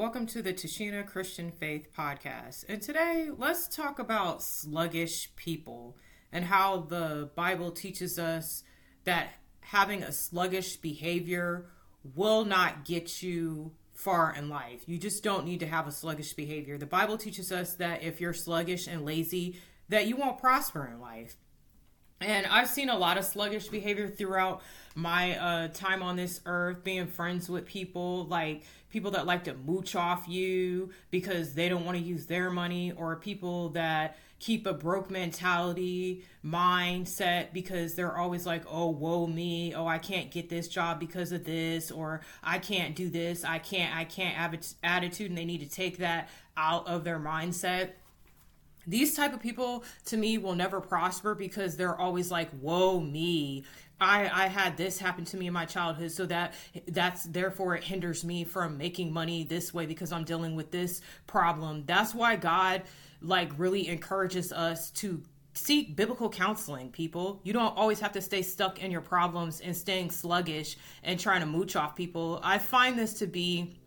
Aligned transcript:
Welcome 0.00 0.24
to 0.28 0.40
the 0.40 0.54
Tashina 0.54 1.04
Christian 1.04 1.52
Faith 1.52 1.88
Podcast. 1.94 2.64
And 2.70 2.80
today, 2.80 3.28
let's 3.36 3.68
talk 3.68 3.98
about 3.98 4.42
sluggish 4.42 5.28
people 5.36 5.94
and 6.32 6.46
how 6.46 6.86
the 6.88 7.28
Bible 7.36 7.70
teaches 7.70 8.18
us 8.18 8.64
that 9.04 9.34
having 9.60 10.02
a 10.02 10.10
sluggish 10.10 10.78
behavior 10.78 11.66
will 12.14 12.46
not 12.46 12.86
get 12.86 13.22
you 13.22 13.72
far 13.92 14.34
in 14.34 14.48
life. 14.48 14.84
You 14.86 14.96
just 14.96 15.22
don't 15.22 15.44
need 15.44 15.60
to 15.60 15.66
have 15.66 15.86
a 15.86 15.92
sluggish 15.92 16.32
behavior. 16.32 16.78
The 16.78 16.86
Bible 16.86 17.18
teaches 17.18 17.52
us 17.52 17.74
that 17.74 18.02
if 18.02 18.22
you're 18.22 18.32
sluggish 18.32 18.86
and 18.86 19.04
lazy, 19.04 19.60
that 19.90 20.06
you 20.06 20.16
won't 20.16 20.38
prosper 20.38 20.90
in 20.90 20.98
life. 20.98 21.36
And 22.20 22.46
I've 22.46 22.68
seen 22.68 22.90
a 22.90 22.98
lot 22.98 23.16
of 23.16 23.24
sluggish 23.24 23.68
behavior 23.68 24.06
throughout 24.06 24.60
my 24.94 25.38
uh, 25.38 25.68
time 25.68 26.02
on 26.02 26.16
this 26.16 26.42
earth, 26.44 26.84
being 26.84 27.06
friends 27.06 27.48
with 27.48 27.64
people 27.64 28.24
like 28.26 28.64
people 28.90 29.12
that 29.12 29.24
like 29.24 29.44
to 29.44 29.54
mooch 29.54 29.94
off 29.94 30.28
you 30.28 30.90
because 31.10 31.54
they 31.54 31.68
don't 31.68 31.86
want 31.86 31.96
to 31.96 32.04
use 32.04 32.26
their 32.26 32.50
money, 32.50 32.92
or 32.92 33.16
people 33.16 33.70
that 33.70 34.18
keep 34.38 34.66
a 34.66 34.74
broke 34.74 35.10
mentality 35.10 36.24
mindset 36.44 37.52
because 37.54 37.94
they're 37.94 38.16
always 38.16 38.44
like, 38.44 38.64
oh, 38.68 38.88
woe 38.90 39.26
me, 39.26 39.74
oh, 39.74 39.86
I 39.86 39.98
can't 39.98 40.30
get 40.30 40.48
this 40.48 40.68
job 40.68 40.98
because 41.00 41.32
of 41.32 41.44
this, 41.44 41.90
or 41.90 42.20
I 42.42 42.58
can't 42.58 42.94
do 42.96 43.08
this, 43.08 43.44
I 43.44 43.58
can't, 43.58 43.96
I 43.96 44.04
can't 44.04 44.34
have 44.34 44.58
attitude, 44.82 45.30
and 45.30 45.38
they 45.38 45.44
need 45.44 45.60
to 45.60 45.68
take 45.68 45.98
that 45.98 46.28
out 46.56 46.86
of 46.86 47.04
their 47.04 47.18
mindset 47.18 47.92
these 48.86 49.14
type 49.14 49.32
of 49.32 49.40
people 49.40 49.84
to 50.06 50.16
me 50.16 50.38
will 50.38 50.54
never 50.54 50.80
prosper 50.80 51.34
because 51.34 51.76
they're 51.76 51.98
always 51.98 52.30
like 52.30 52.50
woe 52.60 53.00
me. 53.00 53.64
I 54.00 54.44
i 54.44 54.46
had 54.46 54.76
this 54.76 54.98
happen 54.98 55.24
to 55.26 55.36
me 55.36 55.46
in 55.46 55.52
my 55.52 55.66
childhood 55.66 56.10
so 56.10 56.26
that 56.26 56.54
that's 56.88 57.24
therefore 57.24 57.76
it 57.76 57.84
hinders 57.84 58.24
me 58.24 58.44
from 58.44 58.78
making 58.78 59.12
money 59.12 59.44
this 59.44 59.74
way 59.74 59.84
because 59.84 60.10
i'm 60.10 60.24
dealing 60.24 60.54
with 60.56 60.70
this 60.70 61.02
problem. 61.26 61.84
That's 61.86 62.14
why 62.14 62.36
god 62.36 62.82
like 63.20 63.52
really 63.58 63.88
encourages 63.88 64.52
us 64.52 64.90
to 64.92 65.22
seek 65.52 65.96
biblical 65.96 66.30
counseling 66.30 66.90
people. 66.90 67.40
You 67.44 67.52
don't 67.52 67.76
always 67.76 68.00
have 68.00 68.12
to 68.12 68.22
stay 68.22 68.42
stuck 68.42 68.82
in 68.82 68.90
your 68.90 69.00
problems 69.00 69.60
and 69.60 69.76
staying 69.76 70.10
sluggish 70.10 70.76
and 71.02 71.18
trying 71.18 71.40
to 71.40 71.46
mooch 71.46 71.76
off 71.76 71.96
people. 71.96 72.40
I 72.42 72.58
find 72.58 72.98
this 72.98 73.14
to 73.14 73.26
be 73.26 73.78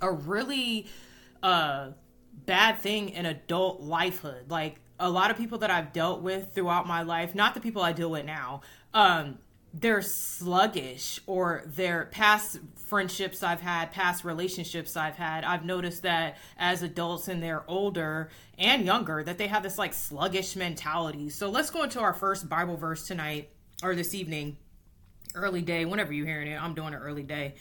a 0.00 0.10
really 0.10 0.86
uh 1.42 1.90
bad 2.46 2.78
thing 2.78 3.10
in 3.10 3.26
adult 3.26 3.82
lifehood. 3.82 4.50
Like 4.50 4.80
a 4.98 5.10
lot 5.10 5.30
of 5.30 5.36
people 5.36 5.58
that 5.58 5.70
I've 5.70 5.92
dealt 5.92 6.22
with 6.22 6.54
throughout 6.54 6.86
my 6.86 7.02
life, 7.02 7.34
not 7.34 7.54
the 7.54 7.60
people 7.60 7.82
I 7.82 7.92
deal 7.92 8.10
with 8.10 8.26
now, 8.26 8.62
um, 8.92 9.38
they're 9.72 10.02
sluggish 10.02 11.20
or 11.26 11.62
their 11.64 12.06
past 12.06 12.58
friendships 12.86 13.42
I've 13.42 13.60
had, 13.60 13.92
past 13.92 14.24
relationships 14.24 14.96
I've 14.96 15.14
had. 15.14 15.44
I've 15.44 15.64
noticed 15.64 16.02
that 16.02 16.38
as 16.58 16.82
adults 16.82 17.28
and 17.28 17.42
they're 17.42 17.64
older 17.68 18.30
and 18.58 18.84
younger, 18.84 19.22
that 19.22 19.38
they 19.38 19.46
have 19.46 19.62
this 19.62 19.78
like 19.78 19.94
sluggish 19.94 20.56
mentality. 20.56 21.30
So 21.30 21.50
let's 21.50 21.70
go 21.70 21.84
into 21.84 22.00
our 22.00 22.12
first 22.12 22.48
Bible 22.48 22.76
verse 22.76 23.06
tonight 23.06 23.50
or 23.82 23.94
this 23.94 24.12
evening, 24.12 24.56
early 25.36 25.62
day, 25.62 25.84
whenever 25.84 26.12
you're 26.12 26.26
hearing 26.26 26.48
it. 26.48 26.60
I'm 26.60 26.74
doing 26.74 26.92
it 26.92 26.98
early 26.98 27.22
day 27.22 27.54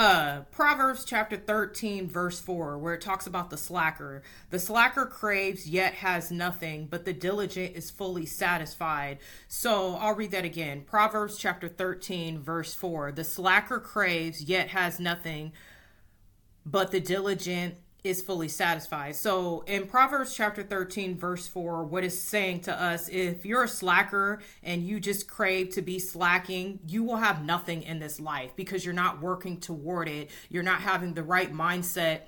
uh 0.00 0.40
proverbs 0.50 1.04
chapter 1.04 1.36
13 1.36 2.08
verse 2.08 2.40
4 2.40 2.78
where 2.78 2.94
it 2.94 3.02
talks 3.02 3.26
about 3.26 3.50
the 3.50 3.58
slacker. 3.58 4.22
The 4.48 4.58
slacker 4.58 5.04
craves 5.04 5.68
yet 5.68 5.92
has 5.92 6.30
nothing 6.30 6.86
but 6.86 7.04
the 7.04 7.12
diligent 7.12 7.76
is 7.76 7.90
fully 7.90 8.24
satisfied. 8.24 9.18
So 9.46 9.96
i'll 9.96 10.14
read 10.14 10.30
that 10.30 10.46
again. 10.46 10.84
Proverbs 10.86 11.36
chapter 11.36 11.68
13 11.68 12.40
verse 12.40 12.72
4 12.72 13.12
the 13.12 13.24
slacker 13.24 13.78
craves 13.78 14.40
yet 14.40 14.68
has 14.68 14.98
nothing 14.98 15.52
but 16.64 16.92
the 16.92 17.00
diligent 17.00 17.74
is 18.02 18.22
fully 18.22 18.48
satisfied. 18.48 19.16
So 19.16 19.62
in 19.66 19.86
Proverbs 19.86 20.34
chapter 20.34 20.62
13, 20.62 21.16
verse 21.16 21.46
4, 21.46 21.84
what 21.84 22.04
is 22.04 22.20
saying 22.20 22.60
to 22.62 22.82
us 22.82 23.08
if 23.08 23.44
you're 23.44 23.64
a 23.64 23.68
slacker 23.68 24.40
and 24.62 24.82
you 24.82 25.00
just 25.00 25.28
crave 25.28 25.70
to 25.70 25.82
be 25.82 25.98
slacking, 25.98 26.80
you 26.86 27.02
will 27.04 27.16
have 27.16 27.44
nothing 27.44 27.82
in 27.82 27.98
this 27.98 28.20
life 28.20 28.52
because 28.56 28.84
you're 28.84 28.94
not 28.94 29.20
working 29.20 29.60
toward 29.60 30.08
it. 30.08 30.30
You're 30.48 30.62
not 30.62 30.80
having 30.80 31.14
the 31.14 31.22
right 31.22 31.52
mindset 31.52 32.22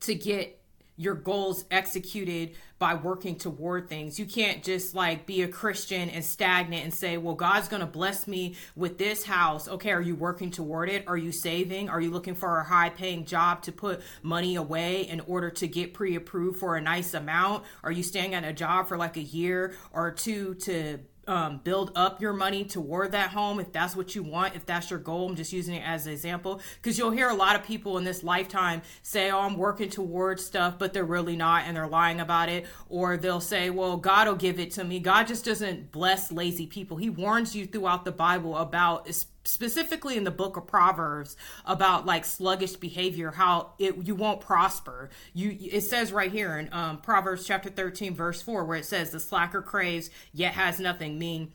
to 0.00 0.14
get 0.14 0.61
your 0.96 1.14
goals 1.14 1.64
executed 1.70 2.54
by 2.78 2.94
working 2.94 3.36
toward 3.36 3.88
things. 3.88 4.18
You 4.18 4.26
can't 4.26 4.62
just 4.62 4.94
like 4.94 5.24
be 5.24 5.42
a 5.42 5.48
Christian 5.48 6.10
and 6.10 6.24
stagnant 6.24 6.84
and 6.84 6.92
say, 6.92 7.16
well, 7.16 7.34
God's 7.34 7.68
going 7.68 7.80
to 7.80 7.86
bless 7.86 8.26
me 8.26 8.56
with 8.74 8.98
this 8.98 9.24
house. 9.24 9.68
Okay, 9.68 9.92
are 9.92 10.00
you 10.00 10.16
working 10.16 10.50
toward 10.50 10.88
it? 10.88 11.04
Are 11.06 11.16
you 11.16 11.32
saving? 11.32 11.88
Are 11.88 12.00
you 12.00 12.10
looking 12.10 12.34
for 12.34 12.58
a 12.58 12.64
high 12.64 12.90
paying 12.90 13.24
job 13.24 13.62
to 13.62 13.72
put 13.72 14.02
money 14.22 14.56
away 14.56 15.02
in 15.02 15.20
order 15.20 15.50
to 15.50 15.68
get 15.68 15.94
pre 15.94 16.16
approved 16.16 16.58
for 16.58 16.76
a 16.76 16.80
nice 16.80 17.14
amount? 17.14 17.64
Are 17.84 17.92
you 17.92 18.02
staying 18.02 18.34
at 18.34 18.44
a 18.44 18.52
job 18.52 18.88
for 18.88 18.96
like 18.96 19.16
a 19.16 19.22
year 19.22 19.74
or 19.92 20.10
two 20.10 20.54
to 20.54 20.98
um, 21.32 21.60
build 21.64 21.92
up 21.96 22.20
your 22.20 22.34
money 22.34 22.62
toward 22.64 23.12
that 23.12 23.30
home 23.30 23.58
if 23.58 23.72
that's 23.72 23.96
what 23.96 24.14
you 24.14 24.22
want, 24.22 24.54
if 24.54 24.66
that's 24.66 24.90
your 24.90 24.98
goal. 24.98 25.30
I'm 25.30 25.36
just 25.36 25.52
using 25.52 25.74
it 25.74 25.82
as 25.84 26.06
an 26.06 26.12
example 26.12 26.60
because 26.76 26.98
you'll 26.98 27.10
hear 27.10 27.30
a 27.30 27.34
lot 27.34 27.56
of 27.56 27.64
people 27.64 27.96
in 27.96 28.04
this 28.04 28.22
lifetime 28.22 28.82
say, 29.02 29.30
Oh, 29.30 29.40
I'm 29.40 29.56
working 29.56 29.88
towards 29.88 30.44
stuff, 30.44 30.78
but 30.78 30.92
they're 30.92 31.04
really 31.04 31.36
not 31.36 31.64
and 31.66 31.76
they're 31.76 31.88
lying 31.88 32.20
about 32.20 32.50
it. 32.50 32.66
Or 32.90 33.16
they'll 33.16 33.40
say, 33.40 33.70
Well, 33.70 33.96
God 33.96 34.28
will 34.28 34.34
give 34.34 34.60
it 34.60 34.72
to 34.72 34.84
me. 34.84 35.00
God 35.00 35.26
just 35.26 35.44
doesn't 35.44 35.90
bless 35.90 36.30
lazy 36.30 36.66
people. 36.66 36.98
He 36.98 37.08
warns 37.08 37.56
you 37.56 37.66
throughout 37.66 38.04
the 38.04 38.12
Bible 38.12 38.56
about 38.56 39.08
specifically 39.44 40.16
in 40.16 40.24
the 40.24 40.30
book 40.30 40.56
of 40.56 40.66
proverbs 40.66 41.36
about 41.64 42.06
like 42.06 42.24
sluggish 42.24 42.74
behavior 42.76 43.30
how 43.30 43.72
it 43.78 43.96
you 44.06 44.14
won't 44.14 44.40
prosper. 44.40 45.10
You 45.34 45.56
it 45.60 45.82
says 45.82 46.12
right 46.12 46.30
here 46.30 46.58
in 46.58 46.68
um, 46.72 46.98
proverbs 46.98 47.46
chapter 47.46 47.70
13 47.70 48.14
verse 48.14 48.42
4 48.42 48.64
where 48.64 48.78
it 48.78 48.86
says 48.86 49.10
the 49.10 49.20
slacker 49.20 49.62
craves 49.62 50.10
yet 50.32 50.54
has 50.54 50.78
nothing 50.78 51.18
mean 51.18 51.52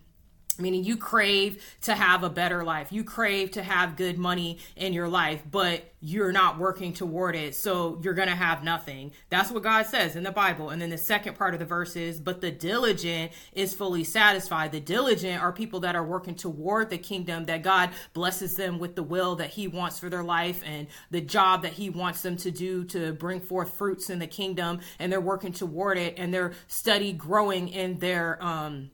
meaning 0.60 0.84
you 0.84 0.98
crave 0.98 1.64
to 1.82 1.96
have 1.96 2.24
a 2.24 2.30
better 2.30 2.64
life. 2.64 2.92
You 2.92 3.04
crave 3.04 3.52
to 3.52 3.64
have 3.64 3.96
good 3.96 4.18
money 4.18 4.60
in 4.76 4.94
your 4.94 5.08
life 5.08 5.42
but 5.50 5.92
you're 6.00 6.32
not 6.32 6.60
working 6.60 6.94
toward 6.94 7.36
it 7.36 7.56
so 7.56 8.00
you're 8.04 8.14
gonna 8.14 8.36
have 8.36 8.64
nothing. 8.64 9.12
That's 9.30 9.52
what 9.52 9.64
god 9.64 9.86
says 9.86 10.16
in 10.16 10.24
the 10.24 10.32
bible. 10.32 10.70
And 10.70 10.82
then 10.82 10.90
the 10.90 10.98
second 10.98 11.36
part 11.36 11.54
of 11.54 11.60
the 11.60 11.66
verse 11.66 11.96
is 11.96 12.20
but 12.20 12.42
the 12.42 12.52
diligent 12.52 13.32
is 13.54 13.74
fully 13.74 14.04
satisfied. 14.04 14.72
The 14.72 14.80
diligent 14.80 15.42
are 15.42 15.52
people 15.52 15.80
that 15.82 15.96
are 15.96 16.06
working 16.06 16.36
toward 16.36 16.90
the 16.90 16.98
kingdom 16.98 17.46
that 17.46 17.64
god 17.64 17.90
blesses 18.14 18.56
them 18.56 18.80
with 18.80 18.96
the 18.96 19.04
will 19.04 19.36
that 19.38 19.52
he 19.52 19.68
wants 19.68 20.00
for 20.00 20.10
their 20.10 20.24
life 20.24 20.62
and 20.66 20.88
the 21.12 21.22
job 21.22 21.64
that 21.64 21.74
he 21.74 21.90
wants 21.90 22.22
them 22.22 22.38
to 22.38 22.52
do 22.52 22.84
to 22.86 23.14
bring 23.14 23.40
forth 23.40 23.74
fruits 23.74 24.10
in 24.10 24.20
the 24.20 24.28
kingdom 24.28 24.80
and 25.00 25.12
they're 25.12 25.22
working 25.22 25.54
toward 25.54 25.98
it 25.98 26.16
and 26.18 26.34
they're 26.34 26.54
study 26.68 27.14
growing 27.14 27.68
in 27.70 27.98
their 28.00 28.44
um 28.44 28.92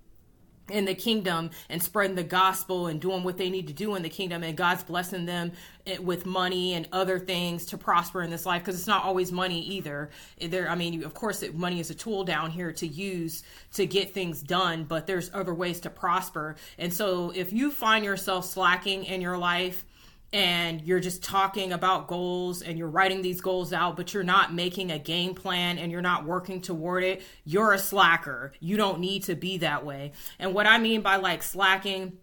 in 0.69 0.85
the 0.85 0.95
kingdom 0.95 1.49
and 1.69 1.83
spreading 1.83 2.15
the 2.15 2.23
gospel 2.23 2.87
and 2.87 3.01
doing 3.01 3.23
what 3.23 3.37
they 3.37 3.49
need 3.49 3.67
to 3.67 3.73
do 3.73 3.95
in 3.95 4.01
the 4.01 4.09
kingdom 4.09 4.43
and 4.43 4.55
God's 4.55 4.83
blessing 4.83 5.25
them 5.25 5.51
eh, 5.85 5.97
with 5.97 6.25
money 6.25 6.73
and 6.73 6.87
other 6.91 7.19
things 7.19 7.65
to 7.67 7.77
prosper 7.77 8.21
in 8.21 8.29
this 8.29 8.45
life 8.45 8.61
because 8.61 8.75
it's 8.75 8.87
not 8.87 9.03
always 9.03 9.31
money 9.31 9.59
either. 9.61 10.09
Eh, 10.39 10.47
there 10.47 10.69
I 10.69 10.75
mean 10.75 11.03
of 11.03 11.13
course 11.13 11.43
money 11.53 11.79
is 11.79 11.89
a 11.89 11.95
tool 11.95 12.23
down 12.23 12.51
here 12.51 12.71
to 12.73 12.87
use 12.87 13.43
to 13.73 13.85
get 13.85 14.13
things 14.13 14.41
done 14.41 14.85
but 14.85 15.05
there's 15.05 15.29
other 15.33 15.53
ways 15.53 15.81
to 15.81 15.89
prosper. 15.89 16.55
And 16.77 16.93
so 16.93 17.31
if 17.35 17.51
you 17.51 17.69
find 17.71 18.05
yourself 18.05 18.45
slacking 18.45 19.03
in 19.03 19.21
your 19.21 19.37
life 19.37 19.85
and 20.33 20.81
you're 20.81 20.99
just 20.99 21.23
talking 21.23 21.71
about 21.71 22.07
goals 22.07 22.63
and 22.63 22.77
you're 22.77 22.89
writing 22.89 23.21
these 23.21 23.39
goals 23.39 23.71
out, 23.71 23.95
but 23.95 24.13
you're 24.13 24.23
not 24.23 24.51
making 24.51 24.91
a 24.91 24.97
game 24.97 25.35
plan 25.35 25.77
and 25.77 25.91
you're 25.91 26.01
not 26.01 26.25
working 26.25 26.59
toward 26.59 27.03
it, 27.03 27.21
you're 27.45 27.71
a 27.71 27.79
slacker. 27.79 28.51
You 28.59 28.75
don't 28.75 28.99
need 28.99 29.23
to 29.25 29.35
be 29.35 29.59
that 29.59 29.85
way. 29.85 30.13
And 30.39 30.55
what 30.55 30.65
I 30.65 30.79
mean 30.79 31.01
by 31.01 31.17
like 31.17 31.43
slacking, 31.43 32.17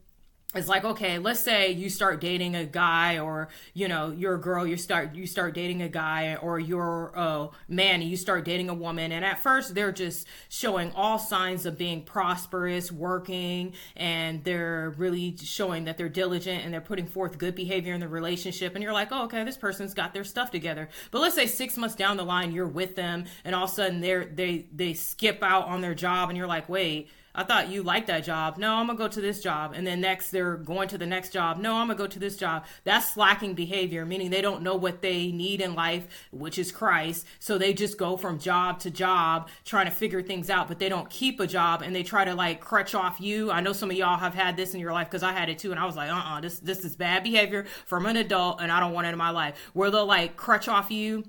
it's 0.54 0.68
like 0.68 0.84
okay 0.84 1.18
let's 1.18 1.38
say 1.38 1.70
you 1.70 1.88
start 1.88 2.20
dating 2.20 2.56
a 2.56 2.64
guy 2.64 3.18
or 3.18 3.48
you 3.72 3.86
know 3.86 4.10
you're 4.10 4.34
a 4.34 4.40
girl 4.40 4.66
you 4.66 4.76
start 4.76 5.14
you 5.14 5.24
start 5.24 5.54
dating 5.54 5.80
a 5.80 5.88
guy 5.88 6.34
or 6.36 6.58
you're 6.58 7.12
a 7.14 7.48
man 7.68 8.00
and 8.00 8.10
you 8.10 8.16
start 8.16 8.44
dating 8.44 8.68
a 8.68 8.74
woman. 8.74 9.12
And 9.12 9.24
at 9.24 9.38
first 9.38 9.74
they're 9.74 9.92
just 9.92 10.26
showing 10.48 10.92
all 10.92 11.18
signs 11.18 11.66
of 11.66 11.78
being 11.78 12.02
prosperous 12.02 12.90
working 12.90 13.74
and 13.96 14.42
they're 14.44 14.94
really 14.96 15.36
showing 15.36 15.84
that 15.84 15.96
they're 15.96 16.08
diligent 16.08 16.64
and 16.64 16.72
they're 16.72 16.80
putting 16.80 17.06
forth 17.06 17.38
good 17.38 17.54
behavior 17.54 17.94
in 17.94 18.00
the 18.00 18.08
relationship. 18.08 18.74
And 18.74 18.82
you're 18.82 18.92
like 18.92 19.08
oh 19.12 19.24
okay 19.24 19.44
this 19.44 19.56
person's 19.56 19.94
got 19.94 20.12
their 20.12 20.24
stuff 20.24 20.50
together. 20.50 20.88
But 21.10 21.20
let's 21.20 21.34
say 21.34 21.46
six 21.46 21.76
months 21.76 21.94
down 21.94 22.16
the 22.16 22.24
line 22.24 22.52
you're 22.52 22.66
with 22.66 22.96
them 22.96 23.24
and 23.44 23.54
all 23.54 23.64
of 23.64 23.70
a 23.70 23.74
sudden 23.74 24.00
they're 24.00 24.24
they 24.24 24.66
they 24.74 24.94
skip 24.94 25.42
out 25.42 25.66
on 25.66 25.80
their 25.80 25.94
job 25.94 26.28
and 26.28 26.36
you're 26.36 26.46
like 26.46 26.68
wait 26.68 27.08
I 27.34 27.44
thought 27.44 27.68
you 27.68 27.82
liked 27.82 28.08
that 28.08 28.24
job. 28.24 28.58
No, 28.58 28.74
I'm 28.74 28.86
gonna 28.86 28.98
go 28.98 29.08
to 29.08 29.20
this 29.20 29.42
job. 29.42 29.72
And 29.74 29.86
then 29.86 30.00
next 30.00 30.30
they're 30.30 30.56
going 30.56 30.88
to 30.88 30.98
the 30.98 31.06
next 31.06 31.32
job. 31.32 31.58
No, 31.58 31.74
I'm 31.76 31.86
gonna 31.86 31.98
go 31.98 32.06
to 32.06 32.18
this 32.18 32.36
job. 32.36 32.64
That's 32.84 33.12
slacking 33.14 33.54
behavior, 33.54 34.04
meaning 34.04 34.30
they 34.30 34.42
don't 34.42 34.62
know 34.62 34.74
what 34.74 35.02
they 35.02 35.30
need 35.30 35.60
in 35.60 35.74
life, 35.74 36.06
which 36.32 36.58
is 36.58 36.72
Christ. 36.72 37.26
So 37.38 37.58
they 37.58 37.72
just 37.72 37.98
go 37.98 38.16
from 38.16 38.38
job 38.38 38.80
to 38.80 38.90
job 38.90 39.48
trying 39.64 39.86
to 39.86 39.92
figure 39.92 40.22
things 40.22 40.50
out, 40.50 40.68
but 40.68 40.78
they 40.78 40.88
don't 40.88 41.08
keep 41.08 41.40
a 41.40 41.46
job 41.46 41.82
and 41.82 41.94
they 41.94 42.02
try 42.02 42.24
to 42.24 42.34
like 42.34 42.60
crutch 42.60 42.94
off 42.94 43.20
you. 43.20 43.50
I 43.50 43.60
know 43.60 43.72
some 43.72 43.90
of 43.90 43.96
y'all 43.96 44.18
have 44.18 44.34
had 44.34 44.56
this 44.56 44.74
in 44.74 44.80
your 44.80 44.92
life 44.92 45.08
because 45.08 45.22
I 45.22 45.32
had 45.32 45.48
it 45.48 45.58
too, 45.58 45.70
and 45.70 45.78
I 45.78 45.86
was 45.86 45.96
like, 45.96 46.10
uh 46.10 46.14
uh-uh, 46.14 46.38
uh 46.38 46.40
this 46.40 46.58
this 46.58 46.84
is 46.84 46.96
bad 46.96 47.22
behavior 47.22 47.66
from 47.86 48.06
an 48.06 48.16
adult 48.16 48.60
and 48.60 48.72
I 48.72 48.80
don't 48.80 48.92
want 48.92 49.06
it 49.06 49.10
in 49.10 49.18
my 49.18 49.30
life. 49.30 49.56
Where 49.72 49.90
they'll 49.90 50.06
like 50.06 50.36
crutch 50.36 50.68
off 50.68 50.90
you 50.90 51.24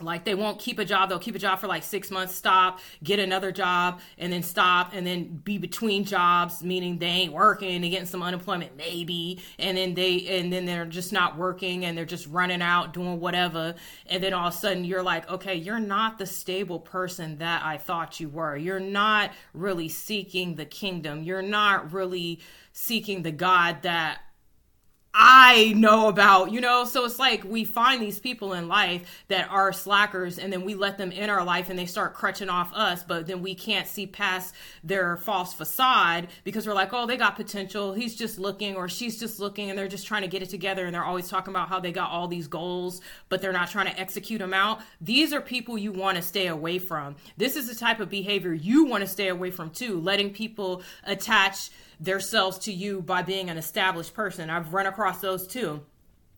like 0.00 0.24
they 0.24 0.34
won't 0.34 0.58
keep 0.58 0.78
a 0.78 0.84
job. 0.84 1.08
They'll 1.08 1.18
keep 1.18 1.34
a 1.34 1.38
job 1.38 1.60
for 1.60 1.66
like 1.66 1.82
six 1.82 2.10
months 2.10 2.34
stop 2.34 2.80
get 3.02 3.18
another 3.18 3.52
job 3.52 4.00
and 4.18 4.32
then 4.32 4.42
stop 4.42 4.92
and 4.92 5.06
then 5.06 5.40
be 5.44 5.58
between 5.58 6.04
jobs 6.04 6.62
meaning 6.62 6.98
they 6.98 7.06
ain't 7.06 7.32
working 7.32 7.82
and 7.82 7.90
getting 7.90 8.06
some 8.06 8.22
unemployment 8.22 8.76
maybe. 8.76 9.40
And 9.58 9.76
then 9.76 9.94
they 9.94 10.26
and 10.38 10.52
then 10.52 10.64
they're 10.64 10.86
just 10.86 11.12
not 11.12 11.36
working 11.36 11.84
and 11.84 11.96
they're 11.96 12.04
just 12.04 12.26
running 12.26 12.62
out 12.62 12.92
doing 12.92 13.20
whatever. 13.20 13.74
And 14.06 14.22
then 14.22 14.34
all 14.34 14.48
of 14.48 14.54
a 14.54 14.56
sudden 14.56 14.84
you're 14.84 15.02
like 15.02 15.28
okay 15.30 15.54
you're 15.54 15.78
not 15.78 16.18
the 16.18 16.26
stable 16.26 16.80
person 16.80 17.38
that 17.38 17.64
i 17.64 17.78
thought 17.78 18.20
you 18.20 18.28
were. 18.28 18.56
You're 18.56 18.80
not 18.80 19.32
really 19.52 19.88
seeking 19.88 20.56
the 20.56 20.64
kingdom. 20.64 21.22
You're 21.22 21.42
not 21.42 21.92
really 21.92 22.40
seeking 22.72 23.22
the 23.22 23.32
god 23.32 23.82
that 23.82 24.20
I 25.16 25.72
know 25.76 26.08
about, 26.08 26.50
you 26.50 26.60
know? 26.60 26.84
So 26.84 27.04
it's 27.04 27.20
like 27.20 27.44
we 27.44 27.64
find 27.64 28.02
these 28.02 28.18
people 28.18 28.52
in 28.52 28.66
life 28.66 29.22
that 29.28 29.48
are 29.48 29.72
slackers 29.72 30.40
and 30.40 30.52
then 30.52 30.64
we 30.64 30.74
let 30.74 30.98
them 30.98 31.12
in 31.12 31.30
our 31.30 31.44
life 31.44 31.70
and 31.70 31.78
they 31.78 31.86
start 31.86 32.14
crutching 32.14 32.48
off 32.48 32.74
us, 32.74 33.04
but 33.04 33.28
then 33.28 33.40
we 33.40 33.54
can't 33.54 33.86
see 33.86 34.08
past 34.08 34.56
their 34.82 35.16
false 35.16 35.54
facade 35.54 36.26
because 36.42 36.66
we're 36.66 36.74
like, 36.74 36.92
oh, 36.92 37.06
they 37.06 37.16
got 37.16 37.36
potential. 37.36 37.92
He's 37.92 38.16
just 38.16 38.40
looking 38.40 38.74
or 38.74 38.88
she's 38.88 39.20
just 39.20 39.38
looking 39.38 39.70
and 39.70 39.78
they're 39.78 39.86
just 39.86 40.04
trying 40.04 40.22
to 40.22 40.28
get 40.28 40.42
it 40.42 40.50
together 40.50 40.84
and 40.84 40.92
they're 40.92 41.04
always 41.04 41.28
talking 41.28 41.52
about 41.52 41.68
how 41.68 41.78
they 41.78 41.92
got 41.92 42.10
all 42.10 42.26
these 42.26 42.48
goals, 42.48 43.00
but 43.28 43.40
they're 43.40 43.52
not 43.52 43.70
trying 43.70 43.86
to 43.86 44.00
execute 44.00 44.40
them 44.40 44.52
out. 44.52 44.80
These 45.00 45.32
are 45.32 45.40
people 45.40 45.78
you 45.78 45.92
want 45.92 46.16
to 46.16 46.22
stay 46.22 46.48
away 46.48 46.80
from. 46.80 47.14
This 47.36 47.54
is 47.54 47.68
the 47.68 47.76
type 47.76 48.00
of 48.00 48.10
behavior 48.10 48.52
you 48.52 48.84
want 48.84 49.02
to 49.02 49.08
stay 49.08 49.28
away 49.28 49.52
from 49.52 49.70
too, 49.70 50.00
letting 50.00 50.30
people 50.30 50.82
attach 51.04 51.70
themselves 52.00 52.58
to 52.58 52.72
you 52.72 53.00
by 53.02 53.22
being 53.22 53.50
an 53.50 53.56
established 53.56 54.14
person. 54.14 54.50
I've 54.50 54.72
run 54.72 54.86
across 54.86 55.20
those 55.20 55.46
too 55.46 55.82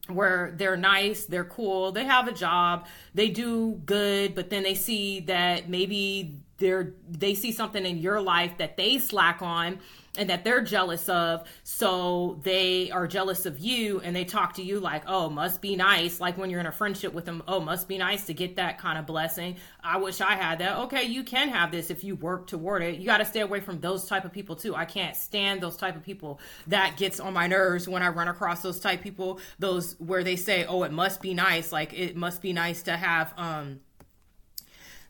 where 0.08 0.54
they're 0.56 0.76
nice, 0.76 1.24
they're 1.24 1.44
cool, 1.44 1.92
they 1.92 2.04
have 2.04 2.28
a 2.28 2.32
job, 2.32 2.86
they 3.14 3.28
do 3.28 3.80
good, 3.86 4.34
but 4.34 4.50
then 4.50 4.62
they 4.62 4.74
see 4.74 5.20
that 5.20 5.68
maybe 5.68 6.40
they're 6.58 6.94
they 7.10 7.34
see 7.34 7.52
something 7.52 7.84
in 7.84 7.98
your 7.98 8.20
life 8.20 8.56
that 8.58 8.76
they 8.76 8.98
slack 8.98 9.42
on 9.42 9.78
and 10.16 10.30
that 10.30 10.44
they're 10.44 10.62
jealous 10.62 11.08
of. 11.08 11.48
So 11.62 12.40
they 12.42 12.90
are 12.90 13.06
jealous 13.06 13.46
of 13.46 13.58
you 13.58 14.00
and 14.00 14.14
they 14.14 14.24
talk 14.24 14.54
to 14.54 14.62
you 14.62 14.80
like, 14.80 15.02
oh, 15.06 15.28
must 15.28 15.60
be 15.60 15.76
nice. 15.76 16.20
Like 16.20 16.38
when 16.38 16.50
you're 16.50 16.60
in 16.60 16.66
a 16.66 16.72
friendship 16.72 17.12
with 17.12 17.24
them, 17.24 17.42
oh, 17.48 17.60
must 17.60 17.88
be 17.88 17.98
nice 17.98 18.26
to 18.26 18.34
get 18.34 18.56
that 18.56 18.78
kind 18.78 18.98
of 18.98 19.06
blessing. 19.06 19.56
I 19.82 19.98
wish 19.98 20.20
I 20.20 20.34
had 20.34 20.58
that. 20.58 20.76
Okay, 20.78 21.04
you 21.04 21.22
can 21.22 21.48
have 21.48 21.70
this 21.70 21.90
if 21.90 22.04
you 22.04 22.16
work 22.16 22.46
toward 22.46 22.82
it. 22.82 22.98
You 22.98 23.06
got 23.06 23.18
to 23.18 23.24
stay 23.24 23.40
away 23.40 23.60
from 23.60 23.80
those 23.80 24.06
type 24.06 24.24
of 24.24 24.32
people 24.32 24.56
too. 24.56 24.74
I 24.74 24.84
can't 24.84 25.16
stand 25.16 25.60
those 25.60 25.76
type 25.76 25.96
of 25.96 26.02
people. 26.02 26.40
That 26.66 26.96
gets 26.96 27.20
on 27.20 27.32
my 27.32 27.46
nerves 27.46 27.88
when 27.88 28.02
I 28.02 28.08
run 28.08 28.28
across 28.28 28.62
those 28.62 28.80
type 28.80 29.02
people, 29.02 29.40
those 29.58 29.94
where 29.98 30.24
they 30.24 30.36
say, 30.36 30.64
oh, 30.64 30.82
it 30.82 30.92
must 30.92 31.20
be 31.20 31.34
nice. 31.34 31.72
Like 31.72 31.92
it 31.92 32.16
must 32.16 32.42
be 32.42 32.52
nice 32.52 32.82
to 32.84 32.96
have, 32.96 33.32
um, 33.36 33.80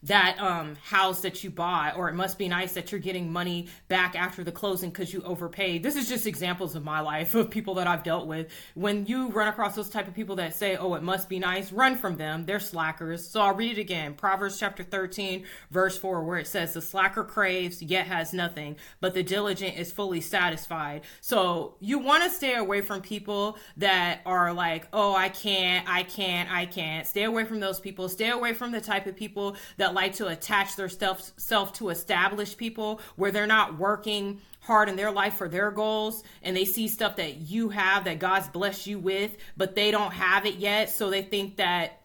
that 0.07 0.41
um, 0.41 0.77
house 0.85 1.21
that 1.23 1.43
you 1.43 1.51
bought, 1.51 1.97
or 1.97 2.09
it 2.09 2.15
must 2.15 2.39
be 2.39 2.49
nice 2.49 2.73
that 2.75 2.93
you're 2.93 3.01
getting 3.01 3.33
money 3.33 3.69
back 3.89 4.15
after 4.15 4.45
the 4.45 4.53
closing 4.53 4.91
because 4.91 5.13
you 5.13 5.21
overpaid. 5.23 5.83
This 5.83 5.97
is 5.97 6.09
just 6.09 6.27
examples 6.27 6.77
of 6.77 6.85
my 6.85 7.01
life 7.01 7.35
of 7.35 7.51
people 7.51 7.75
that 7.75 7.87
I've 7.87 8.03
dealt 8.03 8.27
with. 8.27 8.49
When 8.75 9.07
you 9.07 9.29
run 9.29 9.49
across 9.49 9.75
those 9.75 9.89
type 9.89 10.07
of 10.07 10.15
people 10.15 10.37
that 10.37 10.55
say, 10.55 10.77
"Oh, 10.77 10.95
it 10.95 11.03
must 11.03 11.29
be 11.29 11.39
nice," 11.39 11.73
run 11.73 11.97
from 11.97 12.17
them. 12.17 12.47
They're 12.47 12.61
slackers. 12.61 13.29
So 13.29 13.41
I'll 13.41 13.55
read 13.55 13.79
it 13.79 13.81
again. 13.81 14.15
Proverbs 14.15 14.59
chapter 14.59 14.85
13, 14.85 15.45
verse 15.71 15.99
4, 15.99 16.23
where 16.23 16.39
it 16.39 16.47
says, 16.47 16.73
"The 16.73 16.83
slacker 16.83 17.25
craves 17.25 17.83
yet 17.83 18.07
has 18.07 18.33
nothing, 18.33 18.77
but 19.01 19.15
the 19.15 19.23
diligent 19.23 19.77
is 19.77 19.93
fully 19.93 20.21
satisfied." 20.21 21.03
So 21.21 21.77
you 21.81 21.99
want 21.99 22.23
to 22.23 22.31
stay 22.31 22.55
away 22.55 22.81
from 22.81 23.01
people 23.01 23.59
that 23.77 24.21
are 24.25 24.53
like, 24.53 24.87
"Oh, 24.93 25.15
I 25.17 25.31
can't, 25.31 25.89
I 25.89 26.05
can't, 26.05 26.51
I 26.53 26.67
can't." 26.67 27.07
Stay 27.07 27.25
away 27.25 27.45
from 27.45 27.59
those 27.59 27.81
people. 27.81 28.09
Stay 28.09 28.31
away 28.31 28.53
from 28.53 28.71
the 28.71 28.81
type 28.81 29.07
of 29.07 29.17
people 29.17 29.57
that 29.79 29.96
like 29.97 30.15
to 30.15 30.29
attach 30.29 30.77
their 30.77 30.89
self, 30.89 31.33
self 31.37 31.73
to 31.73 31.89
established 31.89 32.59
people 32.59 33.01
where 33.17 33.33
they're 33.33 33.47
not 33.47 33.79
working 33.79 34.41
hard 34.61 34.89
in 34.89 34.95
their 34.95 35.11
life 35.11 35.35
for 35.35 35.49
their 35.49 35.71
goals 35.71 36.23
and 36.43 36.57
they 36.57 36.65
see 36.65 36.87
stuff 36.87 37.17
that 37.17 37.39
you 37.39 37.71
have 37.71 38.05
that 38.05 38.21
God's 38.21 38.47
blessed 38.49 38.87
you 38.87 38.99
with, 38.99 39.37
but 39.57 39.75
they 39.75 39.91
don't 39.91 40.13
have 40.13 40.47
it 40.47 40.57
yet. 40.57 40.91
So 40.91 41.11
they 41.11 41.23
think 41.23 41.57
that 41.57 42.03